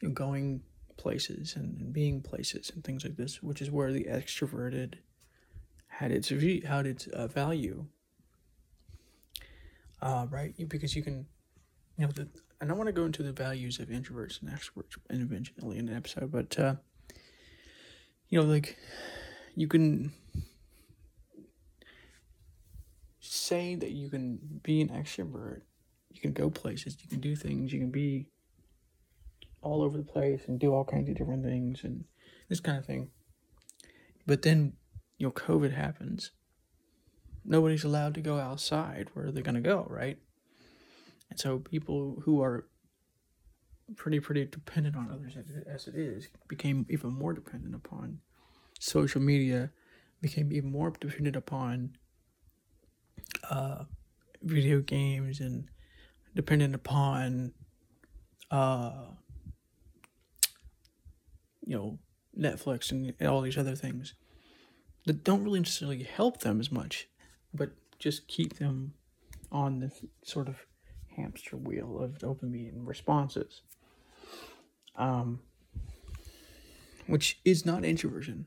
you 0.00 0.08
know, 0.08 0.14
going 0.14 0.62
places 0.96 1.56
and, 1.56 1.80
and, 1.80 1.92
being 1.92 2.20
places 2.20 2.70
and 2.74 2.84
things 2.84 3.04
like 3.04 3.16
this, 3.16 3.42
which 3.42 3.62
is 3.62 3.70
where 3.70 3.92
the 3.92 4.04
extroverted 4.04 4.94
had 5.88 6.10
its 6.10 6.28
had 6.28 6.86
its 6.86 7.06
uh, 7.08 7.26
value. 7.26 7.86
Uh, 10.02 10.26
right, 10.30 10.54
because 10.68 10.96
you 10.96 11.02
can, 11.02 11.26
you 11.98 12.06
know, 12.06 12.12
the, 12.12 12.28
and 12.60 12.70
I 12.70 12.74
want 12.74 12.86
to 12.86 12.92
go 12.92 13.04
into 13.04 13.22
the 13.22 13.32
values 13.32 13.78
of 13.78 13.88
introverts 13.88 14.40
and 14.40 14.50
extroverts 14.50 14.96
individually 15.10 15.78
in 15.78 15.88
an 15.88 15.96
episode, 15.96 16.30
but 16.30 16.58
uh, 16.58 16.74
you 18.28 18.40
know, 18.40 18.46
like 18.46 18.76
you 19.54 19.68
can 19.68 20.12
say 23.20 23.74
that 23.74 23.90
you 23.90 24.08
can 24.08 24.38
be 24.62 24.80
an 24.80 24.88
extrovert, 24.88 25.62
you 26.10 26.20
can 26.20 26.32
go 26.32 26.48
places, 26.50 26.96
you 27.02 27.08
can 27.08 27.20
do 27.20 27.36
things, 27.36 27.72
you 27.72 27.80
can 27.80 27.90
be 27.90 28.28
all 29.62 29.82
over 29.82 29.96
the 29.96 30.04
place 30.04 30.42
and 30.46 30.58
do 30.58 30.72
all 30.72 30.84
kinds 30.84 31.08
of 31.08 31.16
different 31.16 31.44
things 31.44 31.84
and 31.84 32.04
this 32.48 32.60
kind 32.60 32.78
of 32.78 32.86
thing. 32.86 33.10
But 34.26 34.42
then, 34.42 34.74
you 35.18 35.26
know, 35.26 35.32
COVID 35.32 35.72
happens. 35.72 36.30
Nobody's 37.44 37.84
allowed 37.84 38.14
to 38.14 38.20
go 38.20 38.38
outside. 38.38 39.08
Where 39.12 39.26
are 39.26 39.32
they 39.32 39.42
going 39.42 39.54
to 39.54 39.60
go, 39.60 39.86
right? 39.88 40.18
And 41.30 41.38
so 41.38 41.58
people 41.58 42.22
who 42.24 42.42
are 42.42 42.66
pretty, 43.96 44.20
pretty 44.20 44.44
dependent 44.44 44.96
on 44.96 45.10
others 45.10 45.36
as 45.66 45.86
it 45.88 45.94
is 45.94 46.28
became 46.48 46.86
even 46.88 47.12
more 47.12 47.32
dependent 47.32 47.74
upon 47.74 48.18
social 48.78 49.20
media, 49.20 49.70
became 50.20 50.52
even 50.52 50.70
more 50.70 50.90
dependent 50.90 51.36
upon 51.36 51.96
uh, 53.48 53.84
video 54.42 54.80
games 54.80 55.40
and 55.40 55.68
dependent 56.34 56.74
upon 56.74 57.52
uh, 58.50 59.06
you 61.70 61.76
know 61.76 61.98
Netflix 62.36 62.90
and 62.90 63.14
all 63.24 63.40
these 63.40 63.56
other 63.56 63.76
things 63.76 64.14
that 65.06 65.22
don't 65.22 65.44
really 65.44 65.60
necessarily 65.60 66.02
help 66.02 66.40
them 66.40 66.58
as 66.58 66.72
much, 66.72 67.08
but 67.54 67.70
just 68.00 68.26
keep 68.26 68.58
them 68.58 68.94
on 69.52 69.78
this 69.78 70.04
sort 70.24 70.48
of 70.48 70.56
hamster 71.16 71.56
wheel 71.56 72.00
of 72.00 72.18
dopamine 72.18 72.86
responses. 72.86 73.62
Um, 74.96 75.40
which 77.06 77.40
is 77.44 77.64
not 77.64 77.84
introversion. 77.84 78.46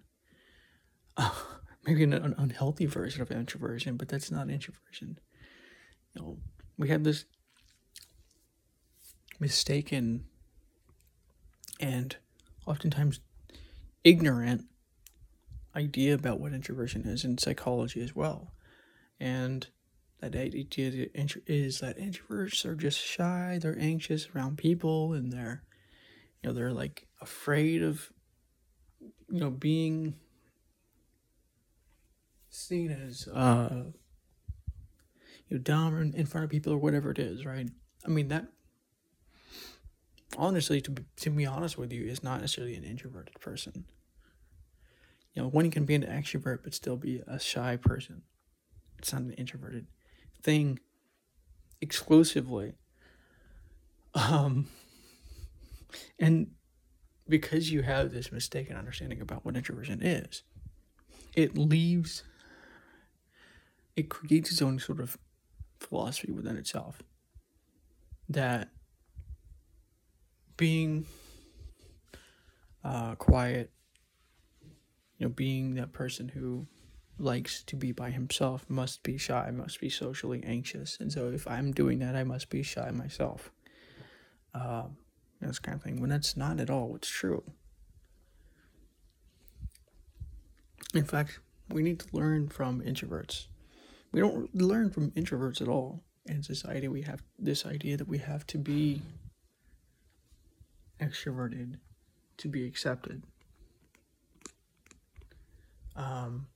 Uh, 1.15 1.31
maybe 1.85 2.03
an, 2.03 2.13
an 2.13 2.35
unhealthy 2.37 2.85
version 2.85 3.21
of 3.21 3.31
introversion, 3.31 3.95
but 3.95 4.09
that's 4.09 4.31
not 4.31 4.49
introversion. 4.49 5.17
You 6.13 6.21
know, 6.21 6.37
we 6.77 6.89
have 6.89 7.05
this 7.05 7.23
mistaken 9.39 10.25
and 11.79 12.17
oftentimes 12.65 13.19
ignorant 14.03 14.65
idea 15.75 16.13
about 16.13 16.39
what 16.39 16.53
introversion 16.53 17.05
is 17.05 17.23
in 17.23 17.37
psychology 17.37 18.01
as 18.01 18.15
well. 18.15 18.53
And 19.19 19.67
that 20.19 20.35
idea 20.35 21.07
is 21.47 21.79
that 21.79 21.97
introverts 21.97 22.65
are 22.65 22.75
just 22.75 22.99
shy, 22.99 23.59
they're 23.61 23.77
anxious 23.79 24.29
around 24.35 24.57
people, 24.57 25.13
and 25.13 25.31
they're, 25.31 25.63
you 26.41 26.49
know, 26.49 26.53
they're 26.53 26.73
like 26.73 27.07
afraid 27.21 27.81
of, 27.81 28.11
you 29.01 29.39
know, 29.39 29.49
being 29.49 30.15
seen 32.49 32.91
as, 32.91 33.27
uh, 33.33 33.83
you 35.47 35.57
know, 35.57 35.63
dumb 35.63 36.13
in 36.15 36.25
front 36.25 36.45
of 36.45 36.51
people 36.51 36.73
or 36.73 36.77
whatever 36.77 37.11
it 37.11 37.19
is, 37.19 37.45
right? 37.45 37.69
I 38.05 38.09
mean, 38.09 38.27
that 38.29 38.47
honestly, 40.37 40.81
to 40.81 40.91
be, 40.91 41.03
to 41.17 41.29
be 41.29 41.45
honest 41.45 41.77
with 41.77 41.91
you, 41.91 42.05
is 42.05 42.23
not 42.23 42.41
necessarily 42.41 42.75
an 42.75 42.83
introverted 42.83 43.39
person. 43.39 43.85
You 45.33 45.41
know, 45.41 45.47
one 45.49 45.71
can 45.71 45.85
be 45.85 45.95
an 45.95 46.03
extrovert 46.03 46.59
but 46.63 46.73
still 46.73 46.97
be 46.97 47.21
a 47.27 47.39
shy 47.39 47.77
person. 47.77 48.23
It's 48.99 49.11
not 49.11 49.23
an 49.23 49.33
introverted 49.33 49.87
thing 50.41 50.79
exclusively. 51.81 52.73
Um, 54.15 54.67
and 56.19 56.51
because 57.27 57.71
you 57.71 57.81
have 57.81 58.11
this 58.11 58.31
mistaken 58.31 58.77
understanding 58.77 59.21
about 59.21 59.43
what 59.45 59.55
introversion 59.55 60.01
is, 60.01 60.43
it 61.35 61.57
leaves, 61.57 62.23
it 63.95 64.09
creates 64.09 64.51
its 64.51 64.61
own 64.61 64.79
sort 64.79 64.99
of 64.99 65.17
philosophy 65.79 66.31
within 66.31 66.57
itself 66.57 67.01
that 68.29 68.69
being 70.57 71.05
uh, 72.83 73.15
quiet, 73.15 73.71
you 75.17 75.25
know, 75.25 75.33
being 75.33 75.75
that 75.75 75.93
person 75.93 76.29
who 76.29 76.67
likes 77.17 77.63
to 77.63 77.75
be 77.75 77.91
by 77.91 78.09
himself 78.09 78.65
must 78.69 79.03
be 79.03 79.17
shy, 79.17 79.49
must 79.51 79.79
be 79.79 79.89
socially 79.89 80.43
anxious. 80.43 80.97
And 80.99 81.11
so 81.11 81.29
if 81.29 81.47
I'm 81.47 81.71
doing 81.71 81.99
that, 81.99 82.15
I 82.15 82.23
must 82.23 82.49
be 82.49 82.63
shy 82.63 82.91
myself. 82.91 83.51
Um, 84.53 84.97
this 85.47 85.59
kind 85.59 85.75
of 85.75 85.83
thing. 85.83 85.99
When 85.99 86.09
that's 86.09 86.37
not 86.37 86.59
at 86.59 86.69
all 86.69 86.89
what's 86.89 87.09
true. 87.09 87.43
In 90.93 91.05
fact, 91.05 91.39
we 91.69 91.81
need 91.81 91.99
to 91.99 92.07
learn 92.13 92.49
from 92.49 92.81
introverts. 92.81 93.47
We 94.11 94.19
don't 94.19 94.53
learn 94.53 94.91
from 94.91 95.11
introverts 95.11 95.61
at 95.61 95.67
all. 95.67 96.03
In 96.25 96.43
society, 96.43 96.87
we 96.87 97.01
have 97.01 97.21
this 97.37 97.65
idea 97.65 97.97
that 97.97 98.07
we 98.07 98.19
have 98.19 98.45
to 98.47 98.57
be 98.57 99.01
extroverted 100.99 101.77
to 102.37 102.47
be 102.47 102.65
accepted. 102.65 103.23
Um, 105.95 106.47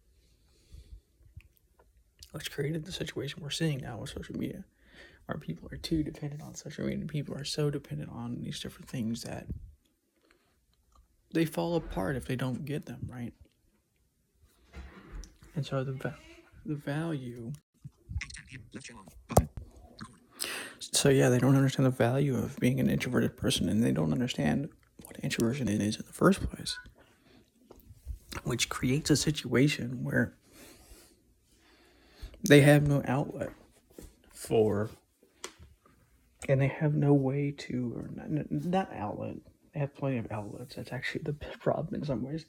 which 2.32 2.52
created 2.52 2.86
the 2.86 2.92
situation 2.92 3.42
we're 3.42 3.50
seeing 3.50 3.80
now 3.80 3.98
with 3.98 4.10
social 4.10 4.36
media, 4.38 4.64
where 5.26 5.38
people 5.38 5.70
are 5.72 5.78
too 5.78 6.04
dependent 6.04 6.42
on 6.42 6.56
social 6.56 6.86
media. 6.86 7.06
People 7.06 7.36
are 7.36 7.44
so 7.44 7.70
dependent 7.70 8.10
on 8.12 8.42
these 8.42 8.60
different 8.60 8.90
things 8.90 9.24
that 9.24 9.48
they 11.34 11.46
fall 11.46 11.76
apart 11.76 12.16
if 12.16 12.26
they 12.26 12.36
don't 12.36 12.66
get 12.66 12.86
them 12.86 13.08
right. 13.08 13.34
And 15.56 15.66
so 15.66 15.84
the 15.84 15.94
va- 15.94 16.18
the 16.66 16.76
value. 16.76 17.52
So 20.92 21.10
yeah, 21.10 21.30
they 21.30 21.40
don't 21.40 21.56
understand 21.56 21.86
the 21.86 21.92
value 21.92 22.36
of 22.38 22.58
being 22.60 22.80
an 22.80 22.90
introverted 22.90 23.38
person, 23.38 23.70
and 23.70 23.84
they 23.84 23.92
don't 23.92 24.14
understand 24.14 24.70
what 25.04 25.18
introversion 25.18 25.68
is 25.68 25.98
in 25.98 26.06
the 26.06 26.14
first 26.14 26.42
place, 26.50 26.78
which 28.44 28.70
creates 28.70 29.10
a 29.10 29.16
situation 29.16 30.04
where 30.04 30.34
they 32.42 32.62
have 32.62 32.88
no 32.88 33.02
outlet 33.06 33.52
for, 34.34 34.90
and 36.48 36.62
they 36.62 36.68
have 36.68 36.94
no 36.94 37.14
way 37.14 37.52
to, 37.52 37.94
or 37.96 38.10
not, 38.16 38.52
not 38.52 38.94
outlet. 38.94 39.36
They 39.74 39.82
have 39.82 39.96
plenty 39.96 40.18
of 40.18 40.32
outlets. 40.32 40.76
That's 40.76 40.94
actually 40.94 41.24
the 41.24 41.34
problem 41.60 41.96
in 41.96 42.06
some 42.06 42.24
ways, 42.24 42.46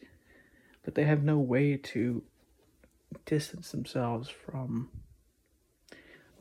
but 0.84 0.94
they 0.94 1.04
have 1.04 1.22
no 1.22 1.38
way 1.38 1.76
to 1.76 2.22
distance 3.26 3.72
themselves 3.72 4.28
from 4.28 4.90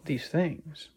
these 0.06 0.28
things. 0.28 0.90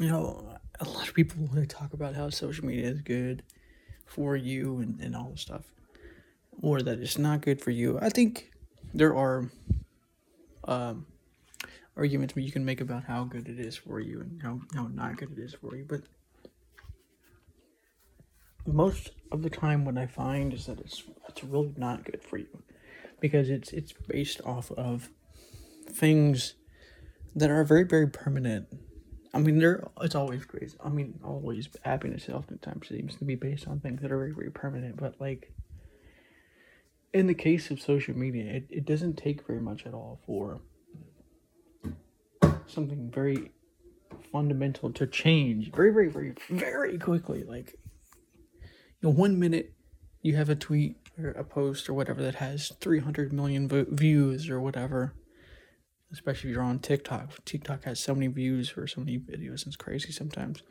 You 0.00 0.08
know, 0.08 0.58
a 0.80 0.84
lot 0.84 1.08
of 1.08 1.14
people 1.14 1.44
want 1.44 1.56
to 1.56 1.66
talk 1.66 1.92
about 1.92 2.14
how 2.14 2.30
social 2.30 2.64
media 2.64 2.88
is 2.88 3.00
good 3.00 3.42
for 4.06 4.36
you 4.36 4.78
and, 4.78 5.00
and 5.00 5.14
all 5.14 5.30
this 5.30 5.42
stuff, 5.42 5.62
or 6.60 6.82
that 6.82 6.98
it's 6.98 7.18
not 7.18 7.42
good 7.42 7.60
for 7.60 7.70
you. 7.70 7.98
I 8.00 8.08
think 8.10 8.50
there 8.92 9.14
are 9.14 9.50
um, 10.64 11.06
arguments 11.96 12.34
you 12.36 12.52
can 12.52 12.64
make 12.64 12.80
about 12.80 13.04
how 13.04 13.24
good 13.24 13.48
it 13.48 13.60
is 13.60 13.76
for 13.76 14.00
you 14.00 14.20
and 14.20 14.42
how, 14.42 14.60
how 14.74 14.88
not 14.88 15.16
good 15.16 15.32
it 15.32 15.38
is 15.38 15.54
for 15.54 15.76
you, 15.76 15.84
but 15.88 16.02
most 18.66 19.10
of 19.30 19.42
the 19.42 19.50
time 19.50 19.84
what 19.84 19.98
I 19.98 20.06
find 20.06 20.52
is 20.52 20.66
that 20.66 20.80
it's 20.80 21.02
it's 21.28 21.44
really 21.44 21.74
not 21.76 22.04
good 22.04 22.22
for 22.22 22.38
you 22.38 22.62
because 23.20 23.50
it's 23.50 23.72
it's 23.72 23.92
based 24.08 24.40
off 24.44 24.72
of 24.72 25.10
things 25.88 26.54
that 27.34 27.50
are 27.50 27.64
very 27.64 27.84
very 27.84 28.08
permanent. 28.08 28.66
I 29.34 29.38
mean, 29.38 29.58
there 29.58 29.86
it's 30.00 30.14
always 30.14 30.44
crazy. 30.44 30.76
I 30.82 30.88
mean, 30.88 31.18
always 31.24 31.68
happiness 31.82 32.28
oftentimes 32.28 32.88
seems 32.88 33.16
to 33.16 33.24
be 33.24 33.34
based 33.34 33.66
on 33.66 33.80
things 33.80 34.00
that 34.02 34.12
are 34.12 34.18
very 34.18 34.32
very 34.32 34.50
permanent. 34.50 34.96
But 34.96 35.20
like 35.20 35.52
in 37.12 37.26
the 37.26 37.34
case 37.34 37.70
of 37.70 37.80
social 37.80 38.16
media, 38.16 38.44
it, 38.44 38.66
it 38.70 38.84
doesn't 38.84 39.16
take 39.16 39.44
very 39.46 39.60
much 39.60 39.86
at 39.86 39.94
all 39.94 40.20
for 40.24 40.60
something 42.66 43.10
very 43.10 43.50
fundamental 44.32 44.92
to 44.92 45.06
change 45.06 45.70
very 45.72 45.92
very 45.92 46.08
very 46.08 46.34
very 46.50 46.98
quickly. 46.98 47.42
Like 47.42 47.74
you 48.52 49.08
know, 49.08 49.10
one 49.10 49.38
minute 49.38 49.74
you 50.22 50.36
have 50.36 50.48
a 50.48 50.54
tweet 50.54 50.96
or 51.18 51.30
a 51.30 51.44
post 51.44 51.88
or 51.88 51.94
whatever 51.94 52.22
that 52.22 52.36
has 52.36 52.72
300 52.80 53.32
million 53.32 53.68
vo- 53.68 53.86
views 53.88 54.48
or 54.48 54.60
whatever, 54.60 55.12
especially 56.14 56.50
if 56.50 56.54
you're 56.54 56.64
on 56.64 56.78
TikTok. 56.78 57.44
TikTok 57.44 57.84
has 57.84 58.00
so 58.00 58.14
many 58.14 58.28
views 58.28 58.68
for 58.68 58.86
so 58.86 59.00
many 59.00 59.18
videos, 59.18 59.66
it's 59.66 59.76
crazy 59.76 60.12
sometimes, 60.12 60.62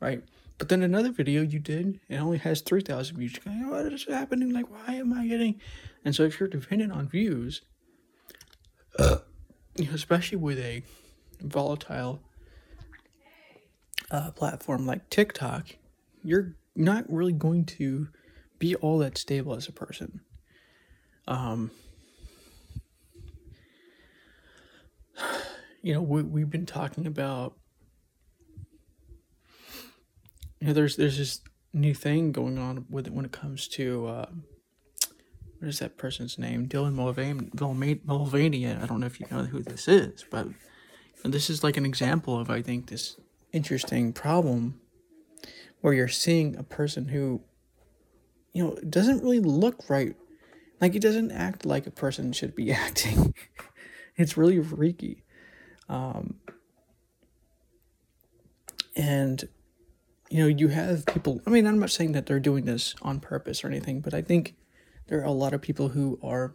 right? 0.00 0.22
But 0.58 0.68
then 0.68 0.82
another 0.82 1.10
video 1.10 1.42
you 1.42 1.58
did, 1.58 1.98
it 2.08 2.16
only 2.16 2.38
has 2.38 2.60
3,000 2.60 3.16
views. 3.16 3.34
You're 3.44 3.54
going, 3.54 3.68
what 3.68 3.92
is 3.92 4.06
happening? 4.06 4.50
Like, 4.50 4.70
why 4.70 4.94
am 4.94 5.12
I 5.12 5.26
getting? 5.26 5.60
And 6.04 6.14
so 6.14 6.22
if 6.22 6.38
you're 6.38 6.48
dependent 6.48 6.92
on 6.92 7.08
views, 7.08 7.62
uh, 8.98 9.18
especially 9.92 10.38
with 10.38 10.58
a 10.58 10.84
volatile 11.40 12.20
uh, 14.10 14.30
platform 14.30 14.86
like 14.86 15.10
TikTok, 15.10 15.66
you're 16.22 16.54
not 16.76 17.04
really 17.08 17.32
going 17.32 17.64
to 17.64 18.08
be 18.58 18.76
all 18.76 18.98
that 18.98 19.18
stable 19.18 19.54
as 19.56 19.66
a 19.66 19.72
person. 19.72 20.20
Um, 21.26 21.72
you 25.82 25.92
know, 25.92 26.00
we, 26.00 26.22
we've 26.22 26.50
been 26.50 26.66
talking 26.66 27.06
about, 27.06 27.56
you 30.60 30.68
know, 30.68 30.72
there's, 30.72 30.96
there's 30.96 31.18
this 31.18 31.40
new 31.72 31.92
thing 31.92 32.32
going 32.32 32.56
on 32.56 32.86
with 32.88 33.08
it 33.08 33.12
when 33.12 33.24
it 33.24 33.32
comes 33.32 33.66
to, 33.68 34.06
uh, 34.06 34.26
what 35.58 35.68
is 35.68 35.78
that 35.80 35.96
person's 35.96 36.38
name? 36.38 36.66
Dylan 36.66 36.94
Mulvaney. 36.94 38.66
I 38.66 38.86
don't 38.86 39.00
know 39.00 39.06
if 39.06 39.20
you 39.20 39.26
know 39.30 39.44
who 39.44 39.62
this 39.62 39.86
is, 39.86 40.24
but 40.28 40.48
this 41.24 41.48
is 41.48 41.62
like 41.62 41.76
an 41.76 41.86
example 41.86 42.38
of, 42.38 42.50
I 42.50 42.62
think, 42.62 42.88
this 42.88 43.16
interesting 43.52 44.12
problem 44.12 44.80
where 45.80 45.94
you're 45.94 46.08
seeing 46.08 46.56
a 46.56 46.64
person 46.64 47.08
who, 47.08 47.42
you 48.52 48.64
know, 48.64 48.74
doesn't 48.88 49.22
really 49.22 49.40
look 49.40 49.88
right. 49.88 50.16
Like 50.80 50.94
he 50.94 50.98
doesn't 50.98 51.30
act 51.30 51.64
like 51.64 51.86
a 51.86 51.92
person 51.92 52.32
should 52.32 52.56
be 52.56 52.72
acting. 52.72 53.34
it's 54.16 54.36
really 54.36 54.62
freaky. 54.62 55.21
Um, 55.92 56.40
and, 58.96 59.44
you 60.30 60.40
know, 60.40 60.46
you 60.46 60.68
have 60.68 61.06
people, 61.06 61.40
I 61.46 61.50
mean, 61.50 61.66
I'm 61.66 61.78
not 61.78 61.90
saying 61.90 62.12
that 62.12 62.26
they're 62.26 62.40
doing 62.40 62.64
this 62.64 62.94
on 63.02 63.20
purpose 63.20 63.62
or 63.62 63.68
anything, 63.68 64.00
but 64.00 64.14
I 64.14 64.22
think 64.22 64.54
there 65.08 65.20
are 65.20 65.24
a 65.24 65.32
lot 65.32 65.52
of 65.52 65.60
people 65.60 65.88
who 65.90 66.18
are 66.22 66.54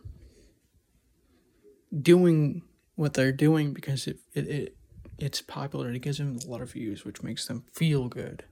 doing 2.02 2.64
what 2.96 3.14
they're 3.14 3.32
doing 3.32 3.74
because 3.74 4.08
it, 4.08 4.18
it, 4.34 4.48
it 4.48 4.78
it's 5.20 5.42
popular. 5.42 5.88
And 5.88 5.96
it 5.96 6.00
gives 6.00 6.18
them 6.18 6.40
a 6.46 6.50
lot 6.50 6.62
of 6.62 6.72
views, 6.72 7.06
which 7.06 7.24
makes 7.24 7.48
them 7.48 7.64
feel 7.74 8.08
good 8.08 8.44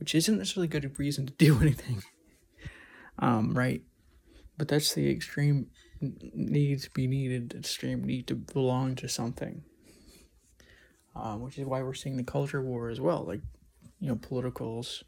which 0.00 0.14
isn't 0.14 0.38
necessarily 0.38 0.66
a 0.66 0.80
good 0.80 0.98
reason 0.98 1.26
to 1.26 1.32
do 1.38 1.60
anything. 1.60 2.02
Um, 3.18 3.56
right? 3.56 3.82
But 4.56 4.66
that's 4.66 4.94
the 4.94 5.08
extreme 5.08 5.66
need 6.00 6.80
to 6.80 6.90
be 6.90 7.06
needed, 7.06 7.54
extreme 7.54 8.02
need 8.02 8.26
to 8.28 8.34
belong 8.34 8.96
to 8.96 9.08
something. 9.08 9.62
Um, 11.14 11.40
which 11.40 11.58
is 11.58 11.66
why 11.66 11.82
we're 11.82 11.94
seeing 11.94 12.16
the 12.16 12.22
culture 12.22 12.62
war 12.62 12.88
as 12.88 13.00
well. 13.00 13.24
Like, 13.24 13.40
you 13.98 14.08
know, 14.08 14.16
politicals, 14.16 15.02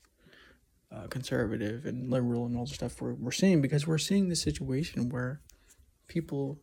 uh, 0.91 1.07
conservative 1.07 1.87
and 1.87 2.11
liberal 2.11 2.45
and 2.45 2.57
all 2.57 2.67
the 2.67 2.75
stuff 2.75 3.01
we're, 3.01 3.15
we're 3.15 3.31
seeing 3.31 3.63
because 3.63 3.87
we're 3.87 3.99
seeing 3.99 4.29
the 4.29 4.37
situation 4.37 5.09
where 5.09 5.41
people 6.09 6.59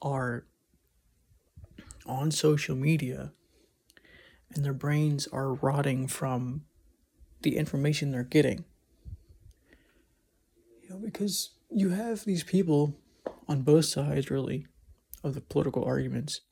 are 0.00 0.46
on 2.06 2.30
social 2.30 2.76
media 2.76 3.32
and 4.54 4.64
their 4.64 4.72
brains 4.72 5.26
are 5.32 5.54
rotting 5.54 6.06
from 6.06 6.62
the 7.42 7.56
information 7.56 8.12
they're 8.12 8.22
getting. 8.22 8.64
You 10.82 10.90
know, 10.90 10.98
because 10.98 11.50
you 11.70 11.90
have 11.90 12.24
these 12.24 12.44
people 12.44 12.94
on 13.48 13.62
both 13.62 13.86
sides, 13.86 14.30
really, 14.30 14.66
of 15.22 15.34
the 15.34 15.40
political 15.40 15.84
arguments, 15.84 16.42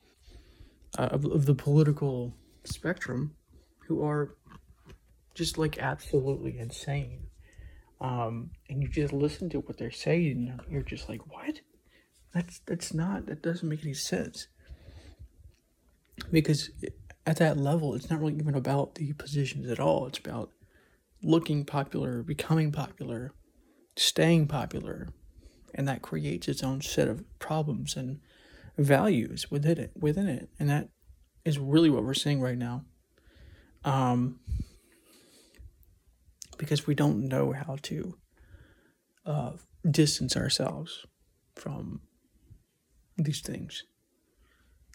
uh, 0.97 1.09
of, 1.11 1.25
of 1.25 1.45
the 1.45 1.55
political 1.55 2.35
spectrum, 2.63 3.35
who 3.87 4.03
are 4.03 4.35
just 5.33 5.57
like 5.57 5.77
absolutely 5.77 6.57
insane. 6.57 7.27
Um, 8.01 8.51
and 8.69 8.81
you 8.81 8.89
just 8.89 9.13
listen 9.13 9.49
to 9.51 9.59
what 9.59 9.77
they're 9.77 9.91
saying, 9.91 10.59
you're 10.69 10.81
just 10.81 11.07
like, 11.07 11.21
what? 11.31 11.61
That's 12.33 12.59
that's 12.65 12.93
not 12.93 13.27
that 13.27 13.41
doesn't 13.41 13.67
make 13.67 13.83
any 13.83 13.93
sense. 13.93 14.47
Because 16.31 16.69
at 17.25 17.37
that 17.37 17.57
level, 17.57 17.95
it's 17.95 18.09
not 18.09 18.19
really 18.19 18.35
even 18.35 18.55
about 18.55 18.95
the 18.95 19.13
positions 19.13 19.69
at 19.69 19.79
all. 19.79 20.07
It's 20.07 20.19
about 20.19 20.51
looking 21.23 21.65
popular, 21.65 22.23
becoming 22.23 22.71
popular, 22.71 23.33
staying 23.95 24.47
popular, 24.47 25.09
and 25.73 25.87
that 25.87 26.01
creates 26.01 26.47
its 26.47 26.63
own 26.63 26.81
set 26.81 27.07
of 27.07 27.23
problems 27.39 27.95
and 27.95 28.19
values 28.77 29.49
within 29.49 29.77
it. 29.77 29.91
Within 29.99 30.27
it, 30.27 30.49
and 30.59 30.69
that 30.69 30.89
is 31.43 31.59
really 31.59 31.89
what 31.89 32.03
we're 32.03 32.13
seeing 32.13 32.41
right 32.41 32.57
now. 32.57 32.83
Um, 33.83 34.39
because 36.57 36.87
we 36.87 36.95
don't 36.95 37.27
know 37.27 37.51
how 37.51 37.77
to 37.83 38.17
uh, 39.25 39.51
distance 39.89 40.35
ourselves 40.35 41.05
from 41.55 42.01
these 43.17 43.41
things. 43.41 43.83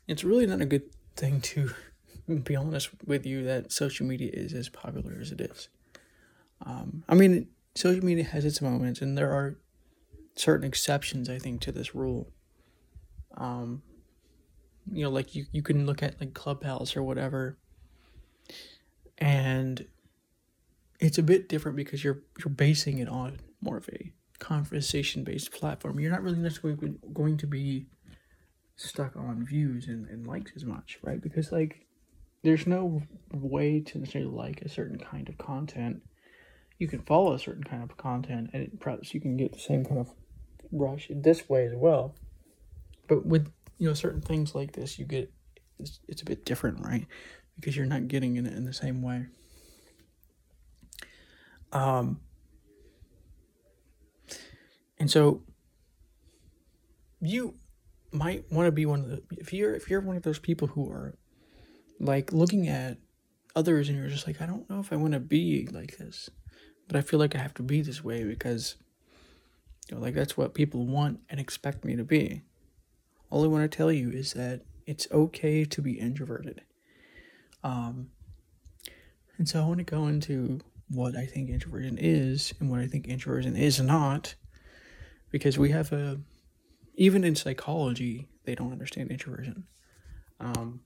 It's 0.09 0.25
really 0.25 0.47
not 0.47 0.61
a 0.61 0.67
good 0.67 0.91
thing 1.17 1.41
to 1.43 1.71
be 2.45 2.57
honest 2.57 2.91
with 3.07 3.27
you 3.27 3.45
that 3.45 3.73
social 3.73 4.07
media 4.07 4.31
is 4.33 4.53
as 4.53 4.69
popular 4.69 5.19
as 5.21 5.33
it 5.33 5.41
is. 5.41 5.69
Um, 6.65 7.05
I 7.09 7.15
mean, 7.15 7.49
social 7.75 8.05
media 8.05 8.25
has 8.25 8.45
its 8.45 8.61
moments, 8.61 9.01
and 9.01 9.17
there 9.17 9.33
are 9.33 9.57
certain 10.37 10.67
exceptions, 10.67 11.29
I 11.29 11.39
think, 11.39 11.61
to 11.63 11.73
this 11.73 11.95
rule. 11.95 12.33
Um, 13.37 13.83
you 14.93 15.05
know, 15.05 15.11
like 15.11 15.35
you, 15.35 15.47
you 15.53 15.63
can 15.63 15.87
look 15.87 16.03
at 16.03 16.21
like 16.21 16.35
Clubhouse 16.35 16.97
or 16.97 17.03
whatever, 17.03 17.59
and 19.19 19.87
it's 20.99 21.19
a 21.19 21.23
bit 21.23 21.49
different 21.49 21.77
because 21.77 22.03
you're 22.05 22.23
you're 22.39 22.53
basing 22.55 22.99
it 22.99 23.09
on 23.09 23.39
more 23.61 23.77
of 23.77 23.89
a 23.93 24.13
conversation 24.39 25.25
based 25.25 25.53
platform. 25.53 26.01
You're 26.01 26.11
not 26.11 26.23
really 26.23 26.39
necessarily 26.39 26.95
going 27.13 27.37
to 27.39 27.47
be 27.47 27.87
stuck 28.77 29.15
on 29.15 29.45
views 29.45 29.87
and, 29.87 30.09
and 30.09 30.27
likes 30.27 30.53
as 30.57 30.65
much, 30.65 30.99
right? 31.03 31.21
Because 31.21 31.53
like 31.53 31.87
there's 32.43 32.67
no 32.67 33.03
way 33.33 33.81
to 33.81 33.99
necessarily 33.99 34.31
like 34.31 34.63
a 34.63 34.69
certain 34.69 34.99
kind 34.99 35.29
of 35.29 35.39
content. 35.39 36.03
You 36.79 36.89
can 36.89 37.01
follow 37.01 37.35
a 37.35 37.39
certain 37.39 37.65
kind 37.65 37.83
of 37.83 37.97
content 37.99 38.51
and 38.53 38.65
it, 38.65 38.81
perhaps 38.81 39.13
you 39.13 39.21
can 39.21 39.37
get 39.37 39.53
the 39.53 39.59
same 39.59 39.85
kind 39.85 40.01
of 40.01 40.11
rush 40.73 41.09
this 41.15 41.49
way 41.49 41.67
as 41.67 41.75
well. 41.75 42.15
But 43.11 43.27
with 43.27 43.53
you 43.79 43.89
know 43.89 43.95
certain 43.95 44.21
things 44.21 44.55
like 44.55 44.71
this, 44.71 44.97
you 44.97 45.05
get 45.05 45.33
it's, 45.81 45.99
it's 46.07 46.23
a 46.23 46.25
bit 46.25 46.45
different, 46.45 46.87
right? 46.87 47.09
Because 47.59 47.77
you're 47.77 47.87
not 47.87 48.07
getting 48.07 48.37
it 48.37 48.47
in 48.47 48.65
the 48.65 48.73
same 48.73 49.03
way. 49.03 49.27
Um, 51.73 52.21
and 55.01 55.11
so 55.11 55.43
you 57.21 57.55
might 58.13 58.45
want 58.53 58.69
to 58.69 58.73
be 58.73 58.87
one 58.87 59.01
of 59.01 59.09
the 59.09 59.23
if 59.33 59.53
you're 59.53 59.75
if 59.75 59.91
you're 59.91 60.01
one 60.01 60.17
of 60.17 60.23
those 60.23 60.39
people 60.39 60.69
who 60.69 60.89
are 60.89 61.17
like 61.99 62.33
looking 62.33 62.69
at 62.69 62.99
others 63.57 63.89
and 63.89 63.99
you're 63.99 64.09
just 64.09 64.29
like 64.29 64.41
I 64.41 64.47
don't 64.47 64.71
know 64.71 64.79
if 64.79 64.93
I 64.93 64.97
want 64.97 65.15
to 65.15 65.21
be 65.21 65.69
like 65.73 65.99
this, 65.99 66.31
but 66.87 66.97
I 66.97 67.01
feel 67.01 67.19
like 67.19 67.35
I 67.35 67.39
have 67.39 67.55
to 67.55 67.65
be 67.65 67.83
this 67.83 68.05
way 68.05 68.23
because 68.23 68.77
you 69.89 69.97
know 69.97 70.01
like 70.01 70.15
that's 70.15 70.37
what 70.37 70.55
people 70.55 70.87
want 70.87 71.19
and 71.29 71.41
expect 71.41 71.85
me 71.85 71.97
to 71.97 72.05
be. 72.05 72.43
All 73.31 73.45
I 73.45 73.47
want 73.47 73.71
to 73.71 73.77
tell 73.77 73.93
you 73.93 74.11
is 74.11 74.33
that 74.35 74.63
it's 74.87 75.07
okay 75.13 75.65
to 75.65 75.81
be 75.81 75.99
introverted. 75.99 76.63
Um, 77.63 78.11
and 79.39 79.49
so 79.49 79.63
I 79.63 79.67
want 79.67 79.79
to 79.79 79.85
go 79.85 80.07
into 80.09 80.61
what 80.89 81.17
I 81.17 81.27
think 81.27 81.49
introversion 81.49 81.97
is 81.99 82.53
and 82.59 82.69
what 82.69 82.81
I 82.81 82.89
think 82.89 83.07
introversion 83.07 83.57
is 83.57 83.81
not, 83.81 84.35
because 85.31 85.57
we 85.59 85.71
have 85.71 85.93
a, 85.93 86.21
even 86.97 87.23
in 87.23 87.37
psychology, 87.37 88.29
they 88.45 88.57
don't 88.57 88.73
understand 88.73 89.11
introversion. 89.11 89.65
Um, 90.41 90.81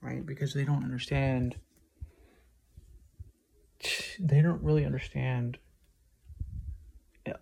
right? 0.00 0.24
Because 0.24 0.54
they 0.54 0.64
don't 0.64 0.84
understand, 0.84 1.56
they 4.20 4.42
don't 4.42 4.62
really 4.62 4.84
understand 4.84 5.58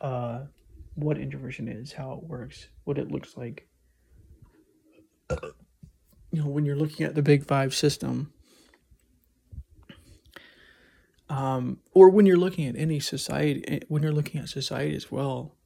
uh, 0.00 0.44
what 0.94 1.18
introversion 1.18 1.68
is, 1.68 1.92
how 1.92 2.12
it 2.12 2.22
works, 2.22 2.68
what 2.84 2.98
it 2.98 3.10
looks 3.10 3.36
like. 3.36 3.66
You 5.30 6.42
know, 6.42 6.48
when 6.48 6.64
you're 6.64 6.76
looking 6.76 7.06
at 7.06 7.14
the 7.14 7.22
big 7.22 7.46
five 7.46 7.74
system, 7.74 8.32
um, 11.28 11.78
or 11.92 12.10
when 12.10 12.26
you're 12.26 12.36
looking 12.36 12.66
at 12.66 12.76
any 12.76 13.00
society, 13.00 13.64
eh, 13.66 13.80
when 13.88 14.02
you're 14.02 14.12
looking 14.12 14.40
at 14.40 14.48
society 14.48 14.94
as 14.94 15.10
well, 15.10 15.56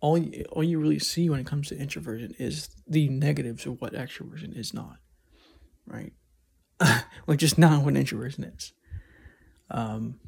all 0.00 0.18
you, 0.18 0.44
all 0.50 0.62
you 0.62 0.78
really 0.78 0.98
see 0.98 1.28
when 1.28 1.40
it 1.40 1.46
comes 1.46 1.68
to 1.68 1.76
introversion 1.76 2.34
is 2.38 2.68
the 2.86 3.08
negatives 3.08 3.66
of 3.66 3.80
what 3.80 3.92
extroversion 3.92 4.56
is 4.56 4.72
not, 4.72 4.98
right? 5.86 6.12
like 7.26 7.38
just 7.38 7.58
not 7.58 7.84
what 7.84 7.96
introversion 7.96 8.44
is. 8.44 8.72
Um, 9.70 10.20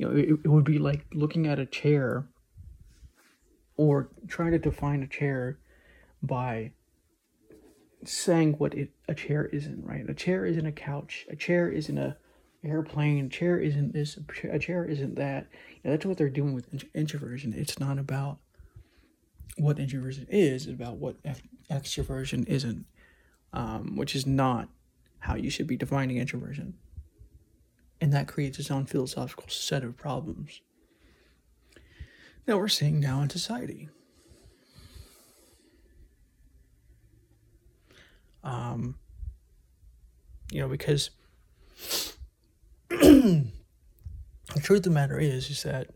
you 0.00 0.08
know, 0.08 0.16
it, 0.16 0.30
it 0.44 0.48
would 0.48 0.64
be 0.64 0.78
like 0.78 1.04
looking 1.12 1.46
at 1.46 1.58
a 1.58 1.66
chair 1.66 2.26
or 3.76 4.08
trying 4.28 4.52
to 4.52 4.58
define 4.58 5.02
a 5.02 5.06
chair 5.06 5.58
by 6.22 6.72
saying 8.06 8.54
what 8.54 8.72
it, 8.72 8.92
a 9.08 9.14
chair 9.14 9.44
isn't, 9.44 9.84
right? 9.84 10.08
A 10.08 10.14
chair 10.14 10.46
isn't 10.46 10.64
a 10.64 10.72
couch. 10.72 11.26
A 11.28 11.36
chair 11.36 11.68
isn't 11.68 11.98
a 11.98 12.16
airplane. 12.64 13.26
A 13.26 13.28
chair 13.28 13.58
isn't 13.58 13.92
this. 13.92 14.18
A 14.50 14.58
chair 14.58 14.86
isn't 14.86 15.16
that. 15.16 15.48
You 15.74 15.80
know, 15.84 15.90
that's 15.90 16.06
what 16.06 16.16
they're 16.16 16.30
doing 16.30 16.54
with 16.54 16.82
introversion. 16.94 17.52
It's 17.54 17.78
not 17.78 17.98
about 17.98 18.38
what 19.58 19.78
introversion 19.78 20.26
is. 20.30 20.64
It's 20.64 20.72
about 20.72 20.96
what 20.96 21.16
extroversion 21.70 22.48
isn't, 22.48 22.86
um, 23.52 23.96
which 23.96 24.16
is 24.16 24.26
not 24.26 24.70
how 25.18 25.34
you 25.34 25.50
should 25.50 25.66
be 25.66 25.76
defining 25.76 26.16
introversion 26.16 26.78
and 28.00 28.12
that 28.12 28.28
creates 28.28 28.58
its 28.58 28.70
own 28.70 28.86
philosophical 28.86 29.48
set 29.48 29.84
of 29.84 29.96
problems 29.96 30.60
that 32.46 32.56
we're 32.56 32.68
seeing 32.68 32.98
now 32.98 33.20
in 33.20 33.30
society. 33.30 33.88
Um, 38.42 38.96
you 40.50 40.60
know, 40.60 40.68
because 40.68 41.10
the 42.88 43.44
truth 44.62 44.78
of 44.78 44.82
the 44.84 44.90
matter 44.90 45.18
is, 45.18 45.50
is 45.50 45.62
that 45.62 45.88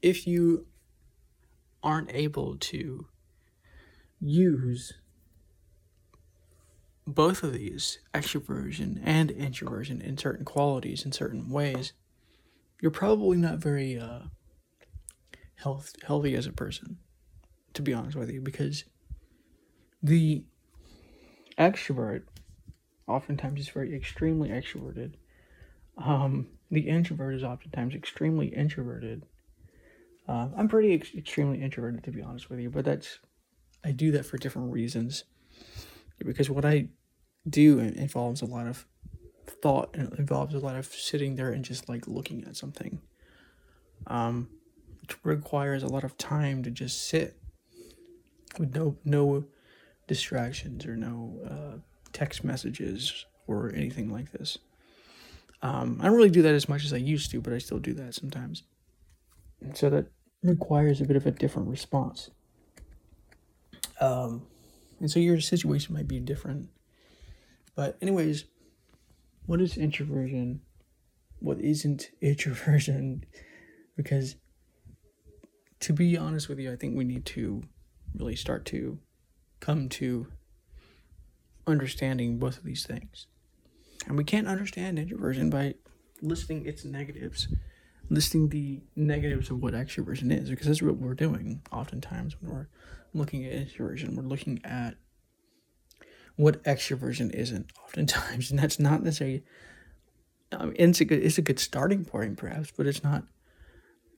if 0.00 0.26
you 0.26 0.66
aren't 1.82 2.10
able 2.14 2.56
to 2.56 3.06
use 4.20 4.94
both 7.06 7.42
of 7.42 7.52
these, 7.52 7.98
extroversion 8.14 9.00
and 9.04 9.30
introversion, 9.30 10.00
in 10.00 10.16
certain 10.16 10.44
qualities, 10.44 11.04
in 11.04 11.12
certain 11.12 11.50
ways, 11.50 11.92
you're 12.80 12.90
probably 12.90 13.36
not 13.36 13.58
very 13.58 13.98
uh, 13.98 14.20
health, 15.56 15.94
healthy 16.06 16.34
as 16.34 16.46
a 16.46 16.52
person, 16.52 16.98
to 17.74 17.82
be 17.82 17.92
honest 17.92 18.16
with 18.16 18.30
you, 18.30 18.40
because 18.40 18.84
the 20.02 20.44
extrovert 21.58 22.22
oftentimes 23.06 23.60
is 23.60 23.68
very 23.68 23.94
extremely 23.94 24.48
extroverted. 24.48 25.14
Um, 25.98 26.48
the 26.70 26.88
introvert 26.88 27.34
is 27.34 27.44
oftentimes 27.44 27.94
extremely 27.94 28.48
introverted. 28.48 29.24
Uh, 30.26 30.48
I'm 30.56 30.68
pretty 30.68 30.94
ex- 30.94 31.14
extremely 31.14 31.60
introverted, 31.62 32.02
to 32.04 32.10
be 32.10 32.22
honest 32.22 32.48
with 32.48 32.60
you, 32.60 32.70
but 32.70 32.86
that's 32.86 33.18
I 33.84 33.92
do 33.92 34.10
that 34.12 34.24
for 34.24 34.38
different 34.38 34.72
reasons 34.72 35.24
because 36.24 36.50
what 36.50 36.64
I 36.64 36.88
do 37.48 37.78
involves 37.78 38.42
a 38.42 38.46
lot 38.46 38.66
of 38.66 38.86
thought 39.46 39.90
and 39.94 40.12
it 40.12 40.18
involves 40.18 40.54
a 40.54 40.58
lot 40.58 40.76
of 40.76 40.86
sitting 40.86 41.36
there 41.36 41.50
and 41.50 41.64
just 41.64 41.88
like 41.88 42.06
looking 42.06 42.44
at 42.44 42.56
something. 42.56 43.00
Um, 44.06 44.48
it 45.02 45.14
requires 45.22 45.82
a 45.82 45.88
lot 45.88 46.04
of 46.04 46.16
time 46.16 46.62
to 46.62 46.70
just 46.70 47.08
sit 47.08 47.36
with 48.58 48.74
no 48.74 48.96
no 49.04 49.44
distractions 50.06 50.86
or 50.86 50.96
no 50.96 51.38
uh, 51.48 51.78
text 52.12 52.44
messages 52.44 53.26
or 53.46 53.72
anything 53.74 54.10
like 54.10 54.32
this. 54.32 54.58
Um, 55.62 55.98
I 56.00 56.06
don't 56.06 56.16
really 56.16 56.30
do 56.30 56.42
that 56.42 56.54
as 56.54 56.68
much 56.68 56.84
as 56.84 56.92
I 56.92 56.98
used 56.98 57.30
to, 57.30 57.40
but 57.40 57.52
I 57.52 57.58
still 57.58 57.78
do 57.78 57.94
that 57.94 58.14
sometimes. 58.14 58.64
And 59.62 59.76
so 59.76 59.88
that 59.90 60.06
requires 60.42 61.00
a 61.00 61.04
bit 61.04 61.16
of 61.16 61.26
a 61.26 61.30
different 61.30 61.68
response. 61.68 62.30
Um, 64.00 64.46
and 65.04 65.10
so 65.10 65.20
your 65.20 65.38
situation 65.38 65.92
might 65.92 66.08
be 66.08 66.18
different. 66.18 66.70
But, 67.76 67.98
anyways, 68.00 68.46
what 69.44 69.60
is 69.60 69.76
introversion? 69.76 70.62
What 71.40 71.60
isn't 71.60 72.08
introversion? 72.22 73.26
Because, 73.98 74.36
to 75.80 75.92
be 75.92 76.16
honest 76.16 76.48
with 76.48 76.58
you, 76.58 76.72
I 76.72 76.76
think 76.76 76.96
we 76.96 77.04
need 77.04 77.26
to 77.26 77.64
really 78.14 78.34
start 78.34 78.64
to 78.64 78.98
come 79.60 79.90
to 79.90 80.28
understanding 81.66 82.38
both 82.38 82.56
of 82.56 82.64
these 82.64 82.86
things. 82.86 83.26
And 84.06 84.16
we 84.16 84.24
can't 84.24 84.48
understand 84.48 84.98
introversion 84.98 85.50
by 85.50 85.74
listing 86.22 86.64
its 86.64 86.82
negatives, 86.82 87.48
listing 88.08 88.48
the 88.48 88.80
negatives 88.96 89.50
of 89.50 89.62
what 89.62 89.74
extroversion 89.74 90.32
is, 90.32 90.48
because 90.48 90.66
that's 90.66 90.80
what 90.80 90.96
we're 90.96 91.12
doing 91.12 91.60
oftentimes 91.70 92.40
when 92.40 92.50
we're 92.50 92.68
looking 93.14 93.44
at 93.44 93.52
introversion. 93.52 94.16
We're 94.16 94.22
looking 94.22 94.60
at 94.64 94.96
what 96.36 96.62
extroversion 96.64 97.32
isn't 97.32 97.72
oftentimes, 97.84 98.50
and 98.50 98.58
that's 98.58 98.78
not 98.78 99.02
necessarily. 99.02 99.44
I 100.52 100.66
mean, 100.66 100.76
it's 100.78 101.00
a 101.00 101.04
good 101.04 101.22
it's 101.22 101.38
a 101.38 101.42
good 101.42 101.58
starting 101.58 102.04
point 102.04 102.36
perhaps, 102.36 102.72
but 102.76 102.86
it's 102.86 103.02
not 103.02 103.24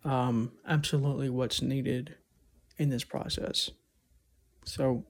um, 0.05 0.53
absolutely 0.67 1.31
what's 1.31 1.63
needed 1.63 2.17
in 2.79 2.91
this 2.91 3.05
process. 3.05 3.71
So, 4.65 5.05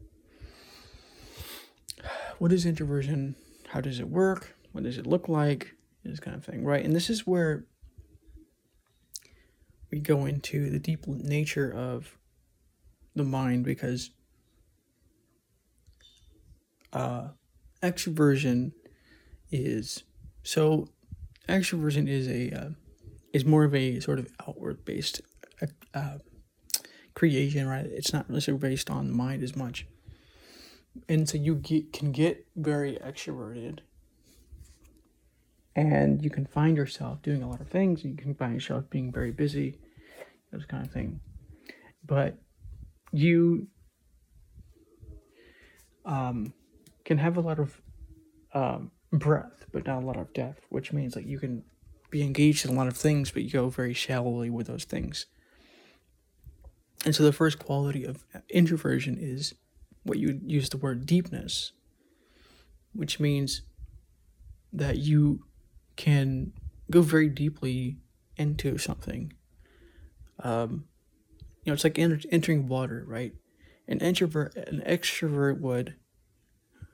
what 2.38 2.52
is 2.52 2.66
introversion? 2.66 3.36
How 3.68 3.80
does 3.80 3.98
it 3.98 4.08
work? 4.08 4.54
What 4.72 4.84
does 4.84 4.98
it 4.98 5.06
look 5.06 5.28
like? 5.28 5.74
This 6.04 6.20
kind 6.20 6.36
of 6.36 6.44
thing, 6.44 6.64
right? 6.64 6.84
And 6.84 6.94
this 6.94 7.10
is 7.10 7.26
where 7.26 7.66
we 9.90 9.98
go 9.98 10.24
into 10.24 10.70
the 10.70 10.78
deep 10.78 11.06
nature 11.06 11.72
of 11.72 12.16
the 13.16 13.24
mind 13.24 13.64
because 13.64 14.10
uh, 16.92 17.28
extroversion 17.82 18.72
is 19.50 20.04
so 20.42 20.88
extroversion 21.48 22.08
is 22.08 22.28
a 22.28 22.52
uh, 22.52 22.70
is 23.32 23.44
more 23.44 23.64
of 23.64 23.74
a 23.74 24.00
sort 24.00 24.18
of 24.18 24.28
outward 24.46 24.84
based 24.84 25.20
uh, 25.94 26.18
creation, 27.14 27.66
right? 27.66 27.86
It's 27.86 28.12
not 28.12 28.30
necessarily 28.30 28.60
based 28.60 28.90
on 28.90 29.08
the 29.08 29.14
mind 29.14 29.42
as 29.42 29.56
much. 29.56 29.86
And 31.08 31.28
so 31.28 31.36
you 31.36 31.56
get, 31.56 31.92
can 31.92 32.12
get 32.12 32.46
very 32.56 32.98
extroverted 33.04 33.80
and 35.74 36.22
you 36.22 36.30
can 36.30 36.46
find 36.46 36.76
yourself 36.76 37.20
doing 37.22 37.42
a 37.42 37.48
lot 37.48 37.60
of 37.60 37.68
things. 37.68 38.04
You 38.04 38.14
can 38.14 38.34
find 38.34 38.54
yourself 38.54 38.88
being 38.88 39.12
very 39.12 39.30
busy, 39.30 39.78
those 40.52 40.64
kind 40.64 40.86
of 40.86 40.92
thing. 40.92 41.20
But 42.04 42.38
you 43.12 43.68
um, 46.04 46.52
can 47.04 47.18
have 47.18 47.36
a 47.36 47.40
lot 47.40 47.58
of 47.58 47.80
um, 48.54 48.90
but 49.72 49.86
not 49.86 50.02
a 50.02 50.06
lot 50.06 50.16
of 50.16 50.32
depth, 50.32 50.64
which 50.70 50.92
means 50.92 51.16
like 51.16 51.26
you 51.26 51.38
can 51.38 51.62
be 52.10 52.22
engaged 52.22 52.64
in 52.64 52.70
a 52.70 52.74
lot 52.74 52.86
of 52.86 52.96
things, 52.96 53.30
but 53.30 53.42
you 53.42 53.50
go 53.50 53.68
very 53.68 53.92
shallowly 53.92 54.50
with 54.50 54.66
those 54.66 54.84
things. 54.84 55.26
And 57.04 57.14
so 57.14 57.22
the 57.22 57.32
first 57.32 57.58
quality 57.58 58.04
of 58.04 58.24
introversion 58.48 59.18
is 59.20 59.54
what 60.04 60.18
you 60.18 60.40
use 60.42 60.68
the 60.68 60.76
word 60.76 61.06
deepness, 61.06 61.72
which 62.92 63.20
means 63.20 63.62
that 64.72 64.98
you 64.98 65.44
can 65.96 66.52
go 66.90 67.02
very 67.02 67.28
deeply 67.28 67.98
into 68.36 68.78
something. 68.78 69.32
Um, 70.40 70.84
you 71.66 71.70
know, 71.70 71.74
it's 71.74 71.82
like 71.82 71.98
enter- 71.98 72.20
entering 72.30 72.68
water, 72.68 73.04
right? 73.08 73.34
An 73.88 73.98
introvert, 73.98 74.54
an 74.56 74.84
extrovert 74.86 75.60
would 75.60 75.96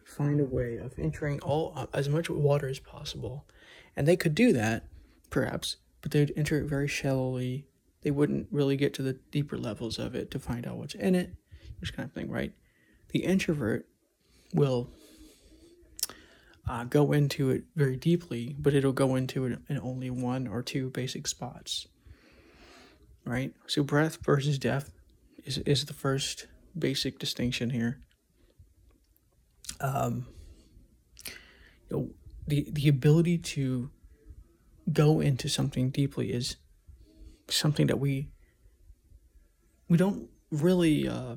find 0.06 0.40
a 0.40 0.44
way 0.44 0.78
of 0.78 0.98
entering 0.98 1.40
all 1.40 1.88
as 1.92 2.08
much 2.08 2.30
water 2.30 2.68
as 2.68 2.78
possible, 2.78 3.46
and 3.94 4.08
they 4.08 4.16
could 4.16 4.34
do 4.34 4.50
that, 4.54 4.88
perhaps, 5.28 5.76
but 6.00 6.10
they'd 6.10 6.32
enter 6.36 6.58
it 6.58 6.64
very 6.64 6.88
shallowly. 6.88 7.66
They 8.00 8.10
wouldn't 8.10 8.48
really 8.50 8.76
get 8.76 8.94
to 8.94 9.02
the 9.02 9.18
deeper 9.30 9.58
levels 9.58 9.98
of 9.98 10.14
it 10.14 10.30
to 10.30 10.38
find 10.38 10.66
out 10.66 10.78
what's 10.78 10.94
in 10.94 11.14
it, 11.14 11.34
this 11.80 11.90
kind 11.90 12.08
of 12.08 12.14
thing, 12.14 12.30
right? 12.30 12.54
The 13.10 13.24
introvert 13.24 13.86
will 14.54 14.90
uh, 16.66 16.84
go 16.84 17.12
into 17.12 17.50
it 17.50 17.64
very 17.76 17.96
deeply, 17.96 18.56
but 18.58 18.72
it'll 18.72 18.92
go 18.92 19.16
into 19.16 19.44
it 19.44 19.58
in 19.68 19.78
only 19.80 20.08
one 20.08 20.46
or 20.46 20.62
two 20.62 20.88
basic 20.88 21.26
spots. 21.26 21.88
Right? 23.24 23.54
So, 23.66 23.82
breath 23.82 24.18
versus 24.24 24.58
depth 24.58 24.92
is, 25.44 25.58
is 25.58 25.84
the 25.84 25.94
first 25.94 26.46
basic 26.76 27.18
distinction 27.18 27.70
here. 27.70 28.00
Um, 29.80 30.26
you 31.90 31.96
know, 31.96 32.10
the, 32.46 32.66
the 32.70 32.88
ability 32.88 33.38
to 33.38 33.90
go 34.92 35.20
into 35.20 35.48
something 35.48 35.90
deeply 35.90 36.32
is 36.32 36.56
something 37.48 37.86
that 37.86 37.98
we 37.98 38.28
we 39.88 39.96
don't 39.96 40.28
really 40.50 41.06
uh, 41.06 41.36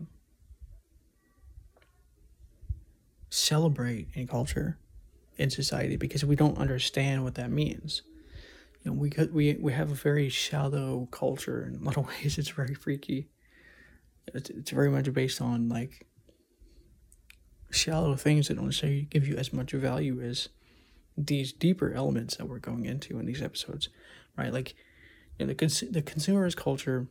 celebrate 3.29 4.07
in 4.13 4.27
culture 4.27 4.77
in 5.37 5.49
society 5.49 5.97
because 5.97 6.23
we 6.23 6.35
don't 6.35 6.57
understand 6.57 7.23
what 7.23 7.35
that 7.35 7.51
means. 7.51 8.01
You 8.85 8.91
know, 8.91 8.97
we 8.97 9.09
could, 9.09 9.33
we 9.33 9.55
we 9.55 9.73
have 9.73 9.91
a 9.91 9.95
very 9.95 10.29
shallow 10.29 11.07
culture 11.11 11.65
in 11.67 11.81
a 11.81 11.83
lot 11.83 11.97
of 11.97 12.07
ways. 12.23 12.37
It's 12.37 12.49
very 12.49 12.75
freaky. 12.75 13.29
It's, 14.27 14.49
it's 14.51 14.71
very 14.71 14.89
much 14.89 15.11
based 15.11 15.41
on 15.41 15.67
like 15.69 16.05
shallow 17.71 18.15
things 18.15 18.47
that 18.47 18.55
don't 18.55 18.65
necessarily 18.65 19.07
give 19.09 19.27
you 19.27 19.35
as 19.37 19.51
much 19.51 19.71
value 19.71 20.21
as 20.21 20.49
these 21.17 21.51
deeper 21.51 21.93
elements 21.93 22.37
that 22.37 22.47
we're 22.47 22.59
going 22.59 22.85
into 22.85 23.17
in 23.19 23.25
these 23.25 23.41
episodes, 23.41 23.89
right? 24.37 24.53
Like, 24.53 24.75
you 25.39 25.45
know, 25.45 25.47
the 25.47 25.55
cons- 25.55 25.91
the 25.91 26.01
consumerist 26.03 26.55
culture, 26.55 27.07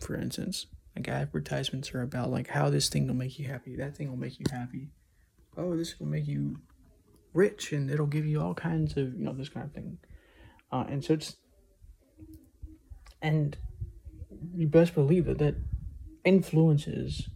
for 0.00 0.16
instance, 0.16 0.66
like 0.96 1.06
advertisements 1.06 1.94
are 1.94 2.02
about 2.02 2.30
like 2.30 2.48
how 2.48 2.68
this 2.68 2.88
thing 2.88 3.06
will 3.06 3.14
make 3.14 3.38
you 3.38 3.46
happy, 3.46 3.76
that 3.76 3.96
thing 3.96 4.10
will 4.10 4.16
make 4.16 4.40
you 4.40 4.46
happy. 4.50 4.88
Oh, 5.56 5.76
this 5.76 6.00
will 6.00 6.08
make 6.08 6.26
you 6.26 6.58
rich 7.32 7.70
and 7.70 7.88
it'll 7.88 8.06
give 8.06 8.26
you 8.26 8.40
all 8.40 8.54
kinds 8.54 8.96
of 8.96 9.14
you 9.14 9.24
know 9.24 9.32
this 9.32 9.48
kind 9.48 9.64
of 9.64 9.72
thing 9.72 9.98
uh, 10.72 10.84
and 10.88 11.04
so 11.04 11.14
it's 11.14 11.36
and 13.22 13.56
you 14.54 14.66
best 14.66 14.94
believe 14.94 15.26
that 15.26 15.38
that 15.38 15.56
influences 16.24 17.28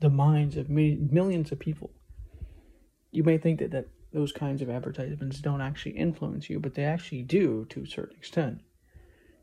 the 0.00 0.10
minds 0.10 0.56
of 0.56 0.70
millions 0.70 1.50
of 1.52 1.58
people. 1.58 1.90
You 3.10 3.24
may 3.24 3.38
think 3.38 3.58
that, 3.58 3.72
that 3.72 3.88
those 4.12 4.32
kinds 4.32 4.62
of 4.62 4.70
advertisements 4.70 5.40
don't 5.40 5.60
actually 5.60 5.92
influence 5.92 6.48
you 6.48 6.58
but 6.60 6.74
they 6.74 6.84
actually 6.84 7.22
do 7.22 7.66
to 7.70 7.82
a 7.82 7.86
certain 7.86 8.16
extent. 8.16 8.60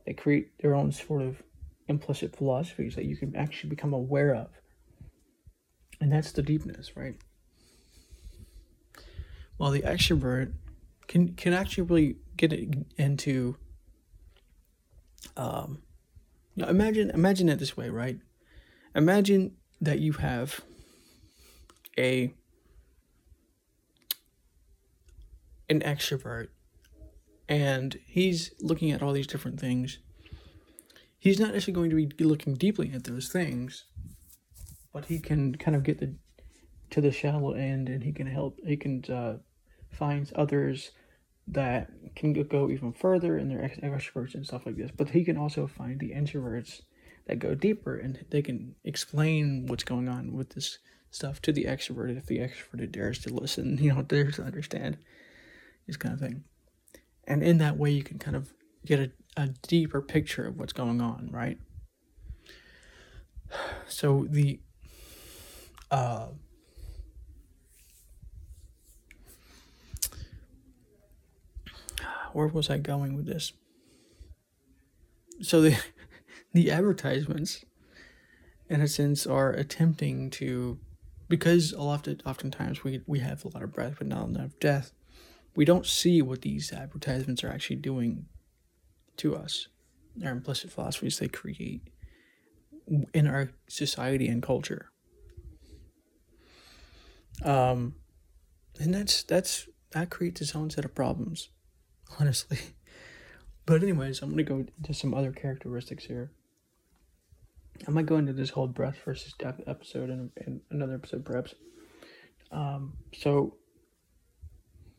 They 0.05 0.13
create 0.13 0.57
their 0.59 0.75
own 0.75 0.91
sort 0.91 1.21
of 1.21 1.41
implicit 1.87 2.35
philosophies 2.35 2.95
that 2.95 3.05
you 3.05 3.15
can 3.15 3.35
actually 3.35 3.69
become 3.69 3.93
aware 3.93 4.33
of. 4.33 4.47
And 5.99 6.11
that's 6.11 6.31
the 6.31 6.41
deepness 6.41 6.95
right? 6.95 7.15
While 9.57 9.71
the 9.71 9.81
extrovert 9.81 10.53
can 11.07 11.33
can 11.33 11.53
actually 11.53 11.83
really 11.83 12.15
get 12.37 12.53
into 12.97 13.57
um 15.37 15.81
imagine 16.57 17.09
imagine 17.11 17.49
it 17.49 17.59
this 17.59 17.75
way 17.75 17.89
right? 17.89 18.19
Imagine 18.93 19.55
that 19.81 19.99
you 19.99 20.13
have 20.13 20.61
a 21.97 22.33
an 25.69 25.81
extrovert 25.81 26.47
and 27.47 27.99
he's 28.05 28.51
looking 28.59 28.91
at 28.91 29.01
all 29.01 29.11
these 29.11 29.27
different 29.27 29.59
things. 29.59 29.99
He's 31.17 31.39
not 31.39 31.53
necessarily 31.53 31.89
going 31.89 32.09
to 32.09 32.15
be 32.15 32.23
looking 32.23 32.53
deeply 32.53 32.91
at 32.93 33.03
those 33.03 33.29
things 33.29 33.85
but 34.95 35.03
he 35.03 35.19
can 35.19 35.53
kind 35.55 35.75
of 35.75 35.83
get 35.83 35.99
the 35.99 36.15
to 36.89 37.01
the 37.01 37.11
shallow 37.11 37.51
end 37.51 37.89
and 37.89 38.01
he 38.01 38.13
can 38.13 38.25
help 38.25 38.57
he 38.65 38.77
can 38.77 39.03
uh, 39.09 39.35
find 39.91 40.31
others 40.35 40.91
that 41.47 41.89
can 42.15 42.33
go 42.33 42.69
even 42.69 42.91
further 42.91 43.37
in 43.37 43.49
their 43.49 43.69
extroverts 43.83 44.33
and 44.33 44.45
stuff 44.45 44.65
like 44.65 44.77
this 44.77 44.91
but 44.95 45.09
he 45.09 45.23
can 45.23 45.37
also 45.37 45.67
find 45.67 45.99
the 45.99 46.11
introverts 46.11 46.81
that 47.27 47.39
go 47.39 47.55
deeper 47.55 47.95
and 47.95 48.25
they 48.29 48.41
can 48.41 48.75
explain 48.83 49.65
what's 49.67 49.83
going 49.83 50.07
on 50.07 50.33
with 50.33 50.51
this 50.51 50.79
stuff 51.09 51.41
to 51.41 51.51
the 51.51 51.65
extroverted 51.65 52.17
if 52.17 52.25
the 52.25 52.39
extroverted 52.39 52.91
dares 52.91 53.19
to 53.19 53.33
listen 53.33 53.77
you 53.81 53.93
know 53.93 54.01
dares 54.01 54.35
to 54.35 54.43
understand 54.43 54.97
this 55.87 55.97
kind 55.97 56.13
of 56.13 56.19
thing. 56.19 56.43
And 57.27 57.43
in 57.43 57.57
that 57.59 57.77
way 57.77 57.91
you 57.91 58.03
can 58.03 58.19
kind 58.19 58.35
of 58.35 58.53
get 58.85 58.99
a, 58.99 59.11
a 59.37 59.47
deeper 59.67 60.01
picture 60.01 60.47
of 60.47 60.57
what's 60.57 60.73
going 60.73 61.01
on 61.01 61.29
right? 61.31 61.57
So 63.87 64.25
the 64.27 64.59
uh 65.91 66.29
where 72.35 72.47
was 72.47 72.69
I 72.69 72.77
going 72.77 73.15
with 73.15 73.25
this? 73.25 73.53
So 75.41 75.61
the 75.61 75.77
the 76.53 76.69
advertisements, 76.69 77.63
in 78.69 78.81
a 78.81 78.87
sense, 78.87 79.25
are 79.25 79.51
attempting 79.51 80.29
to, 80.31 80.79
because 81.29 81.71
a 81.71 81.81
lot 81.81 82.07
of 82.07 82.19
oftentimes 82.25 82.83
we 82.83 83.01
we 83.07 83.19
have 83.19 83.45
a 83.45 83.49
lot 83.49 83.63
of 83.63 83.71
breath 83.71 83.95
but 83.97 84.07
not 84.07 84.27
enough 84.27 84.51
death. 84.59 84.91
We 85.55 85.63
don't 85.63 85.85
see 85.85 86.21
what 86.21 86.41
these 86.41 86.73
advertisements 86.73 87.41
are 87.45 87.49
actually 87.49 87.77
doing 87.77 88.25
to 89.17 89.35
us. 89.37 89.69
Their 90.17 90.33
implicit 90.33 90.71
philosophies 90.71 91.19
they 91.19 91.29
create 91.29 91.89
in 93.13 93.27
our 93.27 93.51
society 93.69 94.27
and 94.27 94.43
culture. 94.43 94.91
Um, 97.43 97.95
and 98.77 98.93
that's 98.93 99.23
that's 99.23 99.69
that 99.91 100.09
creates 100.09 100.41
its 100.41 100.53
own 100.53 100.69
set 100.69 100.83
of 100.83 100.93
problems. 100.93 101.49
honestly. 102.19 102.59
But 103.65 103.81
anyways, 103.81 104.21
I'm 104.21 104.29
gonna 104.29 104.43
go 104.43 104.65
into 104.77 104.93
some 104.93 105.13
other 105.13 105.31
characteristics 105.31 106.05
here. 106.05 106.31
I 107.87 107.91
might 107.91 108.05
go 108.05 108.17
into 108.17 108.33
this 108.33 108.51
whole 108.51 108.67
breath 108.67 108.97
versus 109.03 109.33
depth 109.37 109.61
episode 109.67 110.09
in, 110.09 110.31
in 110.45 110.61
another 110.71 110.93
episode, 110.93 111.25
perhaps. 111.25 111.55
Um, 112.51 112.93
so 113.13 113.57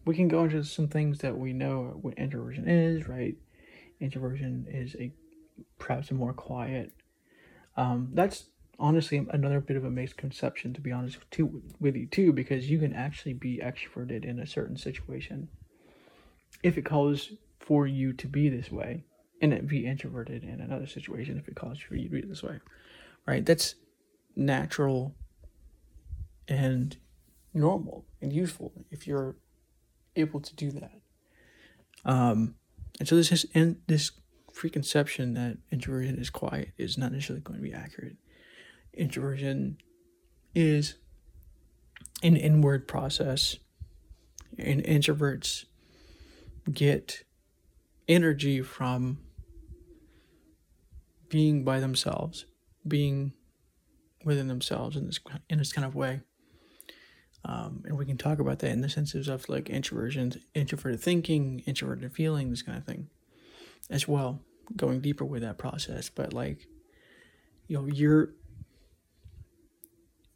we 0.04 0.14
can 0.14 0.28
go 0.28 0.44
into 0.44 0.62
some 0.64 0.88
things 0.88 1.18
that 1.18 1.38
we 1.38 1.52
know 1.52 1.98
what 2.00 2.14
introversion 2.18 2.68
is, 2.68 3.08
right? 3.08 3.36
Introversion 4.00 4.66
is 4.68 4.94
a 4.96 5.12
perhaps 5.78 6.10
a 6.10 6.14
more 6.14 6.34
quiet. 6.34 6.92
Um, 7.76 8.10
that's 8.12 8.46
honestly 8.78 9.26
another 9.30 9.60
bit 9.60 9.76
of 9.76 9.84
a 9.84 9.90
misconception, 9.90 10.74
to 10.74 10.80
be 10.80 10.92
honest 10.92 11.18
too, 11.30 11.62
with 11.80 11.96
you 11.96 12.06
too, 12.06 12.32
because 12.32 12.68
you 12.68 12.78
can 12.78 12.92
actually 12.92 13.32
be 13.32 13.60
extroverted 13.62 14.24
in 14.24 14.38
a 14.38 14.46
certain 14.46 14.76
situation 14.76 15.48
if 16.62 16.78
it 16.78 16.82
calls 16.84 17.32
for 17.58 17.86
you 17.86 18.12
to 18.12 18.26
be 18.26 18.48
this 18.48 18.70
way 18.70 19.04
and 19.42 19.68
be 19.68 19.86
introverted 19.86 20.42
in 20.44 20.60
another 20.60 20.86
situation 20.86 21.38
if 21.38 21.48
it 21.48 21.56
calls 21.56 21.78
for 21.78 21.94
you 21.94 22.08
to 22.08 22.14
be 22.14 22.20
this 22.22 22.42
way 22.42 22.58
right? 23.26 23.44
That's 23.44 23.74
natural 24.34 25.14
and 26.48 26.96
normal 27.52 28.04
and 28.22 28.32
useful 28.32 28.72
if 28.90 29.06
you're 29.06 29.36
able 30.14 30.40
to 30.40 30.54
do 30.54 30.70
that. 30.70 31.00
Um 32.04 32.54
and 32.98 33.08
so 33.08 33.16
this 33.16 33.32
is 33.32 33.46
and 33.54 33.76
this 33.88 34.12
preconception 34.54 35.34
that 35.34 35.58
introversion 35.70 36.18
is 36.18 36.30
quiet 36.30 36.70
is 36.78 36.96
not 36.96 37.12
necessarily 37.12 37.42
going 37.42 37.58
to 37.58 37.62
be 37.62 37.74
accurate. 37.74 38.16
Introversion 38.94 39.78
is 40.54 40.94
an 42.22 42.36
inward 42.36 42.88
process, 42.88 43.56
and 44.58 44.82
introverts 44.84 45.66
get 46.72 47.24
energy 48.08 48.62
from 48.62 49.18
being 51.28 51.64
by 51.64 51.80
themselves, 51.80 52.46
being 52.86 53.32
within 54.24 54.48
themselves 54.48 54.96
in 54.96 55.06
this 55.06 55.20
in 55.48 55.58
this 55.58 55.72
kind 55.72 55.86
of 55.86 55.94
way. 55.94 56.20
Um, 57.44 57.84
and 57.86 57.96
we 57.96 58.04
can 58.04 58.16
talk 58.16 58.40
about 58.40 58.58
that 58.60 58.70
in 58.70 58.80
the 58.80 58.88
senses 58.88 59.28
of 59.28 59.48
like 59.48 59.70
introversion, 59.70 60.32
introverted 60.54 61.00
thinking, 61.00 61.62
introverted 61.64 62.12
feeling, 62.12 62.50
this 62.50 62.62
kind 62.62 62.76
of 62.76 62.84
thing, 62.84 63.08
as 63.88 64.08
well. 64.08 64.40
Going 64.74 65.00
deeper 65.00 65.24
with 65.24 65.42
that 65.42 65.58
process, 65.58 66.08
but 66.08 66.32
like, 66.32 66.66
you 67.68 67.76
know, 67.76 67.86
your 67.86 68.30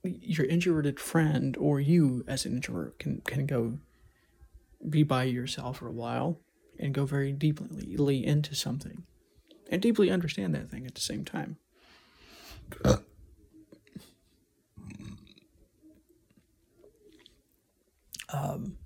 your 0.04 0.46
introverted 0.46 1.00
friend 1.00 1.56
or 1.56 1.80
you 1.80 2.24
as 2.28 2.46
an 2.46 2.54
introvert 2.54 2.98
can 3.00 3.20
can 3.22 3.46
go 3.46 3.78
be 4.88 5.02
by 5.02 5.24
yourself 5.24 5.78
for 5.78 5.88
a 5.88 5.92
while 5.92 6.40
and 6.78 6.94
go 6.94 7.04
very 7.04 7.32
deeply 7.32 8.24
into 8.24 8.54
something 8.54 9.04
and 9.70 9.80
deeply 9.80 10.10
understand 10.10 10.54
that 10.54 10.70
thing 10.70 10.86
at 10.86 10.94
the 10.94 11.00
same 11.00 11.24
time. 11.24 11.56
Um, 18.32 18.76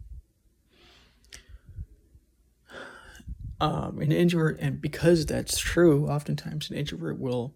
um, 3.61 3.99
an 3.99 4.11
introvert, 4.11 4.59
and 4.59 4.81
because 4.81 5.27
that's 5.27 5.59
true, 5.59 6.09
oftentimes 6.09 6.71
an 6.71 6.77
introvert 6.77 7.19
will 7.19 7.55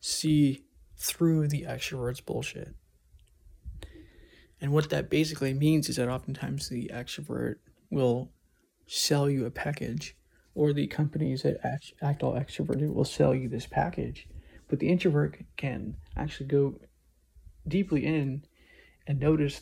see 0.00 0.64
through 0.98 1.48
the 1.48 1.62
extrovert's 1.62 2.20
bullshit. 2.20 2.74
And 4.60 4.72
what 4.72 4.90
that 4.90 5.10
basically 5.10 5.52
means 5.52 5.88
is 5.88 5.96
that 5.96 6.08
oftentimes 6.08 6.68
the 6.68 6.90
extrovert 6.92 7.56
will 7.90 8.30
sell 8.86 9.28
you 9.28 9.44
a 9.44 9.50
package, 9.50 10.16
or 10.54 10.72
the 10.72 10.86
companies 10.86 11.42
that 11.42 11.58
act, 11.64 11.92
act 12.00 12.22
all 12.22 12.32
extroverted 12.32 12.92
will 12.92 13.04
sell 13.04 13.34
you 13.34 13.48
this 13.48 13.66
package. 13.66 14.26
But 14.68 14.78
the 14.78 14.88
introvert 14.88 15.38
can 15.56 15.96
actually 16.16 16.46
go 16.46 16.76
deeply 17.68 18.06
in 18.06 18.44
and 19.06 19.20
notice 19.20 19.60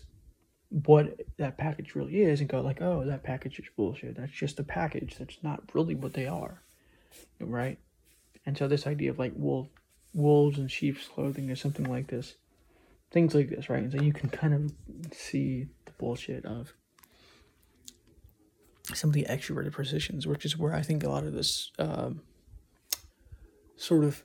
what 0.69 1.21
that 1.37 1.59
package 1.59 1.95
really 1.95 2.23
is 2.23 2.41
and 2.41 2.49
go 2.49 2.61
like, 2.61 2.81
oh, 2.81 3.05
that 3.05 3.23
package 3.23 3.59
is 3.59 3.67
bullshit. 3.77 4.17
That's 4.17 4.33
just 4.33 4.59
a 4.59 4.65
package. 4.65 5.17
That's 5.19 5.39
not 5.43 5.63
really 5.75 5.95
what 5.95 6.15
they 6.15 6.27
are, 6.27 6.63
right? 7.41 7.79
And 8.47 8.57
so 8.57 8.69
this 8.69 8.87
idea 8.87 9.11
of 9.11 9.19
like 9.19 9.33
wolf, 9.37 9.69
wolves 10.13 10.59
and 10.59 10.71
sheep's 10.71 11.07
clothing 11.07 11.51
or 11.51 11.57
something 11.57 11.85
like 11.85 12.09
this, 12.09 12.35
things 13.15 13.33
like 13.33 13.49
this, 13.49 13.71
right? 13.71 13.91
So 13.91 14.03
you 14.03 14.13
can 14.13 14.29
kind 14.29 14.53
of 14.53 14.73
see 15.17 15.69
the 15.87 15.93
bullshit 15.93 16.45
of 16.45 16.75
some 18.93 19.11
of 19.11 19.15
the 19.15 19.25
extroverted 19.31 19.73
positions, 19.73 20.27
which 20.27 20.45
is 20.45 20.59
where 20.59 20.75
I 20.75 20.83
think 20.83 21.05
a 21.05 21.09
lot 21.09 21.23
of 21.23 21.33
this 21.33 21.71
um, 21.79 22.23
sort 23.77 24.03
of 24.03 24.25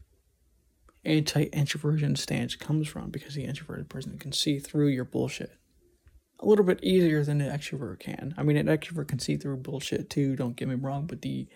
anti-introversion 1.05 2.15
stance 2.15 2.55
comes 2.55 2.87
from, 2.87 3.11
because 3.11 3.35
the 3.35 3.45
introverted 3.45 3.89
person 3.89 4.17
can 4.17 4.31
see 4.31 4.57
through 4.57 4.87
your 4.87 5.05
bullshit 5.05 5.51
a 6.39 6.47
little 6.47 6.65
bit 6.65 6.83
easier 6.83 7.23
than 7.23 7.41
an 7.41 7.57
extrovert 7.57 7.99
can. 7.99 8.33
I 8.37 8.43
mean, 8.43 8.57
an 8.57 8.65
extrovert 8.65 9.07
can 9.07 9.19
see 9.19 9.37
through 9.37 9.57
bullshit 9.57 10.09
too. 10.09 10.35
Don't 10.35 10.55
get 10.55 10.67
me 10.67 10.75
wrong, 10.75 11.05
but 11.05 11.21
the 11.21 11.47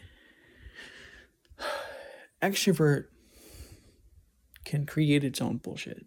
extrovert 2.44 3.06
can 4.66 4.86
create 4.86 5.24
its 5.24 5.42
own 5.42 5.58
bullshit 5.58 6.06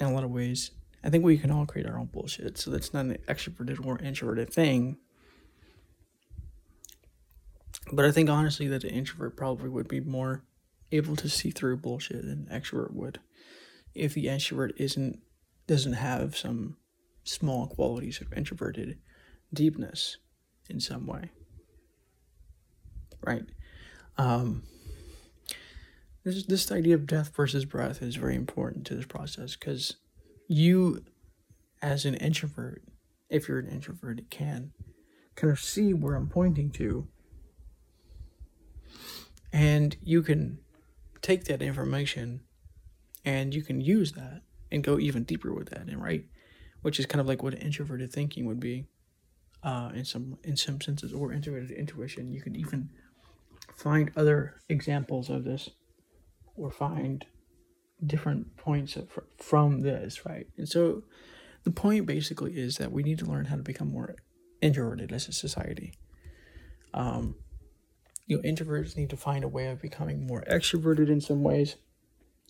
in 0.00 0.06
a 0.06 0.12
lot 0.12 0.24
of 0.24 0.30
ways. 0.30 0.70
I 1.04 1.10
think 1.10 1.24
we 1.24 1.38
can 1.38 1.50
all 1.50 1.66
create 1.66 1.86
our 1.86 1.98
own 1.98 2.06
bullshit, 2.06 2.58
so 2.58 2.70
that's 2.70 2.94
not 2.94 3.06
an 3.06 3.18
extroverted 3.28 3.84
or 3.84 3.98
introverted 3.98 4.52
thing. 4.52 4.98
But 7.92 8.04
I 8.04 8.12
think 8.12 8.30
honestly 8.30 8.68
that 8.68 8.82
the 8.82 8.90
introvert 8.90 9.36
probably 9.36 9.68
would 9.68 9.88
be 9.88 10.00
more 10.00 10.44
able 10.92 11.16
to 11.16 11.28
see 11.28 11.50
through 11.50 11.78
bullshit 11.78 12.22
than 12.22 12.46
an 12.48 12.60
extrovert 12.60 12.92
would 12.92 13.18
if 13.94 14.14
the 14.14 14.26
extrovert 14.26 14.72
isn't 14.76 15.20
doesn't 15.66 15.94
have 15.94 16.36
some 16.36 16.76
small 17.24 17.66
qualities 17.66 18.20
of 18.20 18.32
introverted 18.32 18.98
deepness 19.52 20.18
in 20.68 20.80
some 20.80 21.06
way. 21.06 21.30
Right? 23.24 23.44
Um, 24.18 24.64
this, 26.24 26.44
this 26.44 26.70
idea 26.70 26.94
of 26.94 27.06
death 27.06 27.34
versus 27.34 27.64
breath 27.64 28.02
is 28.02 28.16
very 28.16 28.36
important 28.36 28.86
to 28.86 28.94
this 28.94 29.06
process 29.06 29.56
because 29.56 29.96
you, 30.48 31.04
as 31.80 32.04
an 32.04 32.14
introvert, 32.14 32.82
if 33.28 33.48
you're 33.48 33.58
an 33.58 33.68
introvert, 33.68 34.18
it 34.18 34.30
can 34.30 34.72
kind 35.34 35.52
of 35.52 35.60
see 35.60 35.94
where 35.94 36.14
I'm 36.14 36.28
pointing 36.28 36.70
to. 36.72 37.08
And 39.52 39.96
you 40.02 40.22
can 40.22 40.58
take 41.20 41.44
that 41.44 41.62
information 41.62 42.40
and 43.24 43.54
you 43.54 43.62
can 43.62 43.80
use 43.80 44.12
that 44.12 44.42
and 44.70 44.82
go 44.82 44.98
even 44.98 45.24
deeper 45.24 45.52
with 45.52 45.70
that. 45.70 45.88
And 45.88 46.02
right, 46.02 46.24
which 46.82 46.98
is 46.98 47.06
kind 47.06 47.20
of 47.20 47.26
like 47.26 47.42
what 47.42 47.54
introverted 47.54 48.12
thinking 48.12 48.46
would 48.46 48.60
be 48.60 48.86
uh, 49.62 49.90
in 49.94 50.04
some 50.04 50.38
in 50.42 50.56
some 50.56 50.80
senses 50.80 51.12
or 51.12 51.32
introverted 51.32 51.70
intuition 51.70 52.32
you 52.32 52.40
can 52.40 52.56
even 52.56 52.90
find 53.76 54.10
other 54.16 54.56
examples 54.68 55.30
of 55.30 55.44
this 55.44 55.70
or 56.56 56.70
find 56.70 57.26
different 58.04 58.56
points 58.56 58.96
of, 58.96 59.08
from 59.38 59.82
this 59.82 60.26
right 60.26 60.46
and 60.56 60.68
so 60.68 61.02
the 61.64 61.70
point 61.70 62.06
basically 62.06 62.52
is 62.58 62.76
that 62.76 62.90
we 62.90 63.02
need 63.02 63.18
to 63.18 63.26
learn 63.26 63.44
how 63.44 63.56
to 63.56 63.62
become 63.62 63.88
more 63.88 64.16
introverted 64.60 65.12
as 65.12 65.28
a 65.28 65.32
society 65.32 65.92
um, 66.94 67.36
you 68.26 68.36
know 68.36 68.42
introverts 68.42 68.96
need 68.96 69.10
to 69.10 69.16
find 69.16 69.44
a 69.44 69.48
way 69.48 69.68
of 69.68 69.80
becoming 69.80 70.26
more 70.26 70.44
extroverted 70.50 71.08
in 71.08 71.20
some 71.20 71.42
ways 71.42 71.76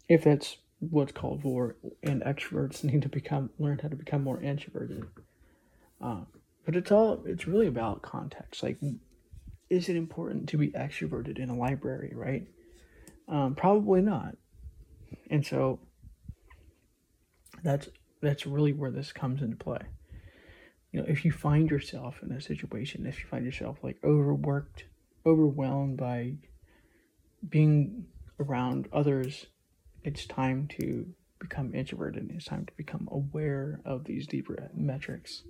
if 0.09 0.25
that's 0.25 0.57
what's 0.91 1.13
called 1.13 1.43
for, 1.43 1.77
and 2.03 2.23
extroverts 2.23 2.83
need 2.93 3.03
to 3.03 3.09
become 3.09 3.51
learn 3.59 3.79
how 3.79 3.89
to 3.89 3.97
become 3.97 4.23
more 4.23 4.41
introverted. 4.41 5.05
Um, 6.01 6.27
but 6.65 6.77
it's 6.77 6.91
all 6.91 7.23
it's 7.25 7.47
really 7.47 7.67
about 7.67 8.03
context. 8.03 8.63
Like, 8.63 8.79
is 9.71 9.89
it 9.89 9.97
important 9.97 10.49
to 10.51 10.59
be 10.59 10.69
extroverted 10.71 11.39
in 11.39 11.51
a 11.51 11.57
library? 11.57 12.13
Right? 12.15 12.47
Um, 13.29 13.55
probably 13.55 14.03
not. 14.03 14.37
And 15.31 15.45
so 15.45 15.81
that's 17.63 17.89
that's 18.21 18.47
really 18.47 18.73
where 18.73 18.91
this 18.91 19.13
comes 19.13 19.43
into 19.43 19.57
play. 19.57 19.81
You 20.93 21.01
know, 21.01 21.07
if 21.09 21.25
you 21.25 21.33
find 21.33 21.71
yourself 21.71 22.23
in 22.23 22.31
a 22.33 22.41
situation, 22.41 23.07
if 23.07 23.21
you 23.21 23.27
find 23.27 23.45
yourself 23.45 23.79
like 23.83 23.99
overworked, 24.05 24.85
overwhelmed 25.25 25.97
by 25.97 26.35
being 27.49 28.07
around 28.39 28.89
others 28.93 29.47
it's 30.05 30.27
time 30.27 30.69
to 30.79 31.07
become 31.39 31.75
introverted. 31.75 32.31
It's 32.35 32.45
time 32.45 32.67
to 32.67 32.73
become 32.77 33.09
aware 33.11 33.81
of 33.85 34.05
these 34.05 34.27
deeper 34.27 34.71
metrics. 34.75 35.43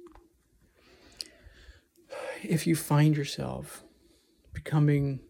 If 2.42 2.66
you 2.66 2.76
find 2.76 3.16
yourself 3.16 3.84
becoming 4.52 5.20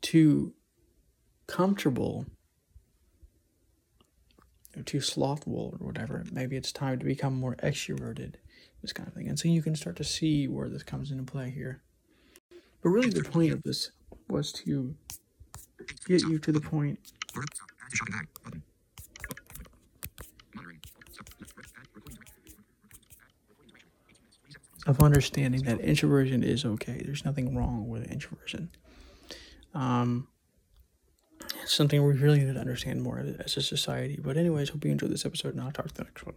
too 0.00 0.54
comfortable 1.46 2.26
or 4.76 4.82
too 4.82 5.00
slothful 5.00 5.76
or 5.80 5.86
whatever, 5.86 6.24
maybe 6.32 6.56
it's 6.56 6.72
time 6.72 6.98
to 6.98 7.04
become 7.04 7.34
more 7.34 7.56
extroverted, 7.56 8.34
this 8.82 8.92
kind 8.92 9.08
of 9.08 9.14
thing. 9.14 9.28
And 9.28 9.38
so 9.38 9.48
you 9.48 9.62
can 9.62 9.74
start 9.74 9.96
to 9.96 10.04
see 10.04 10.46
where 10.48 10.68
this 10.68 10.82
comes 10.82 11.10
into 11.10 11.24
play 11.24 11.50
here. 11.50 11.82
But 12.82 12.90
really, 12.90 13.10
the 13.10 13.24
point 13.24 13.52
of 13.52 13.62
this 13.62 13.90
was 14.28 14.52
to 14.52 14.94
get 16.06 16.22
you 16.22 16.38
to 16.38 16.52
the 16.52 16.60
point 16.60 16.98
of 24.86 25.02
understanding 25.02 25.62
that 25.64 25.80
introversion 25.80 26.42
is 26.42 26.64
okay. 26.64 27.02
There's 27.04 27.24
nothing 27.24 27.54
wrong 27.56 27.88
with 27.88 28.10
introversion. 28.10 28.70
Um, 29.74 30.28
it's 31.62 31.74
something 31.74 32.04
we 32.04 32.14
really 32.14 32.40
need 32.40 32.52
to 32.52 32.60
understand 32.60 33.02
more 33.02 33.24
as 33.44 33.56
a 33.56 33.62
society. 33.62 34.18
But 34.22 34.36
anyways, 34.36 34.70
hope 34.70 34.84
you 34.84 34.90
enjoyed 34.90 35.10
this 35.10 35.24
episode, 35.24 35.54
and 35.54 35.62
I'll 35.62 35.72
talk 35.72 35.88
to 35.88 35.94
the 35.94 36.04
next 36.04 36.24
one. 36.26 36.34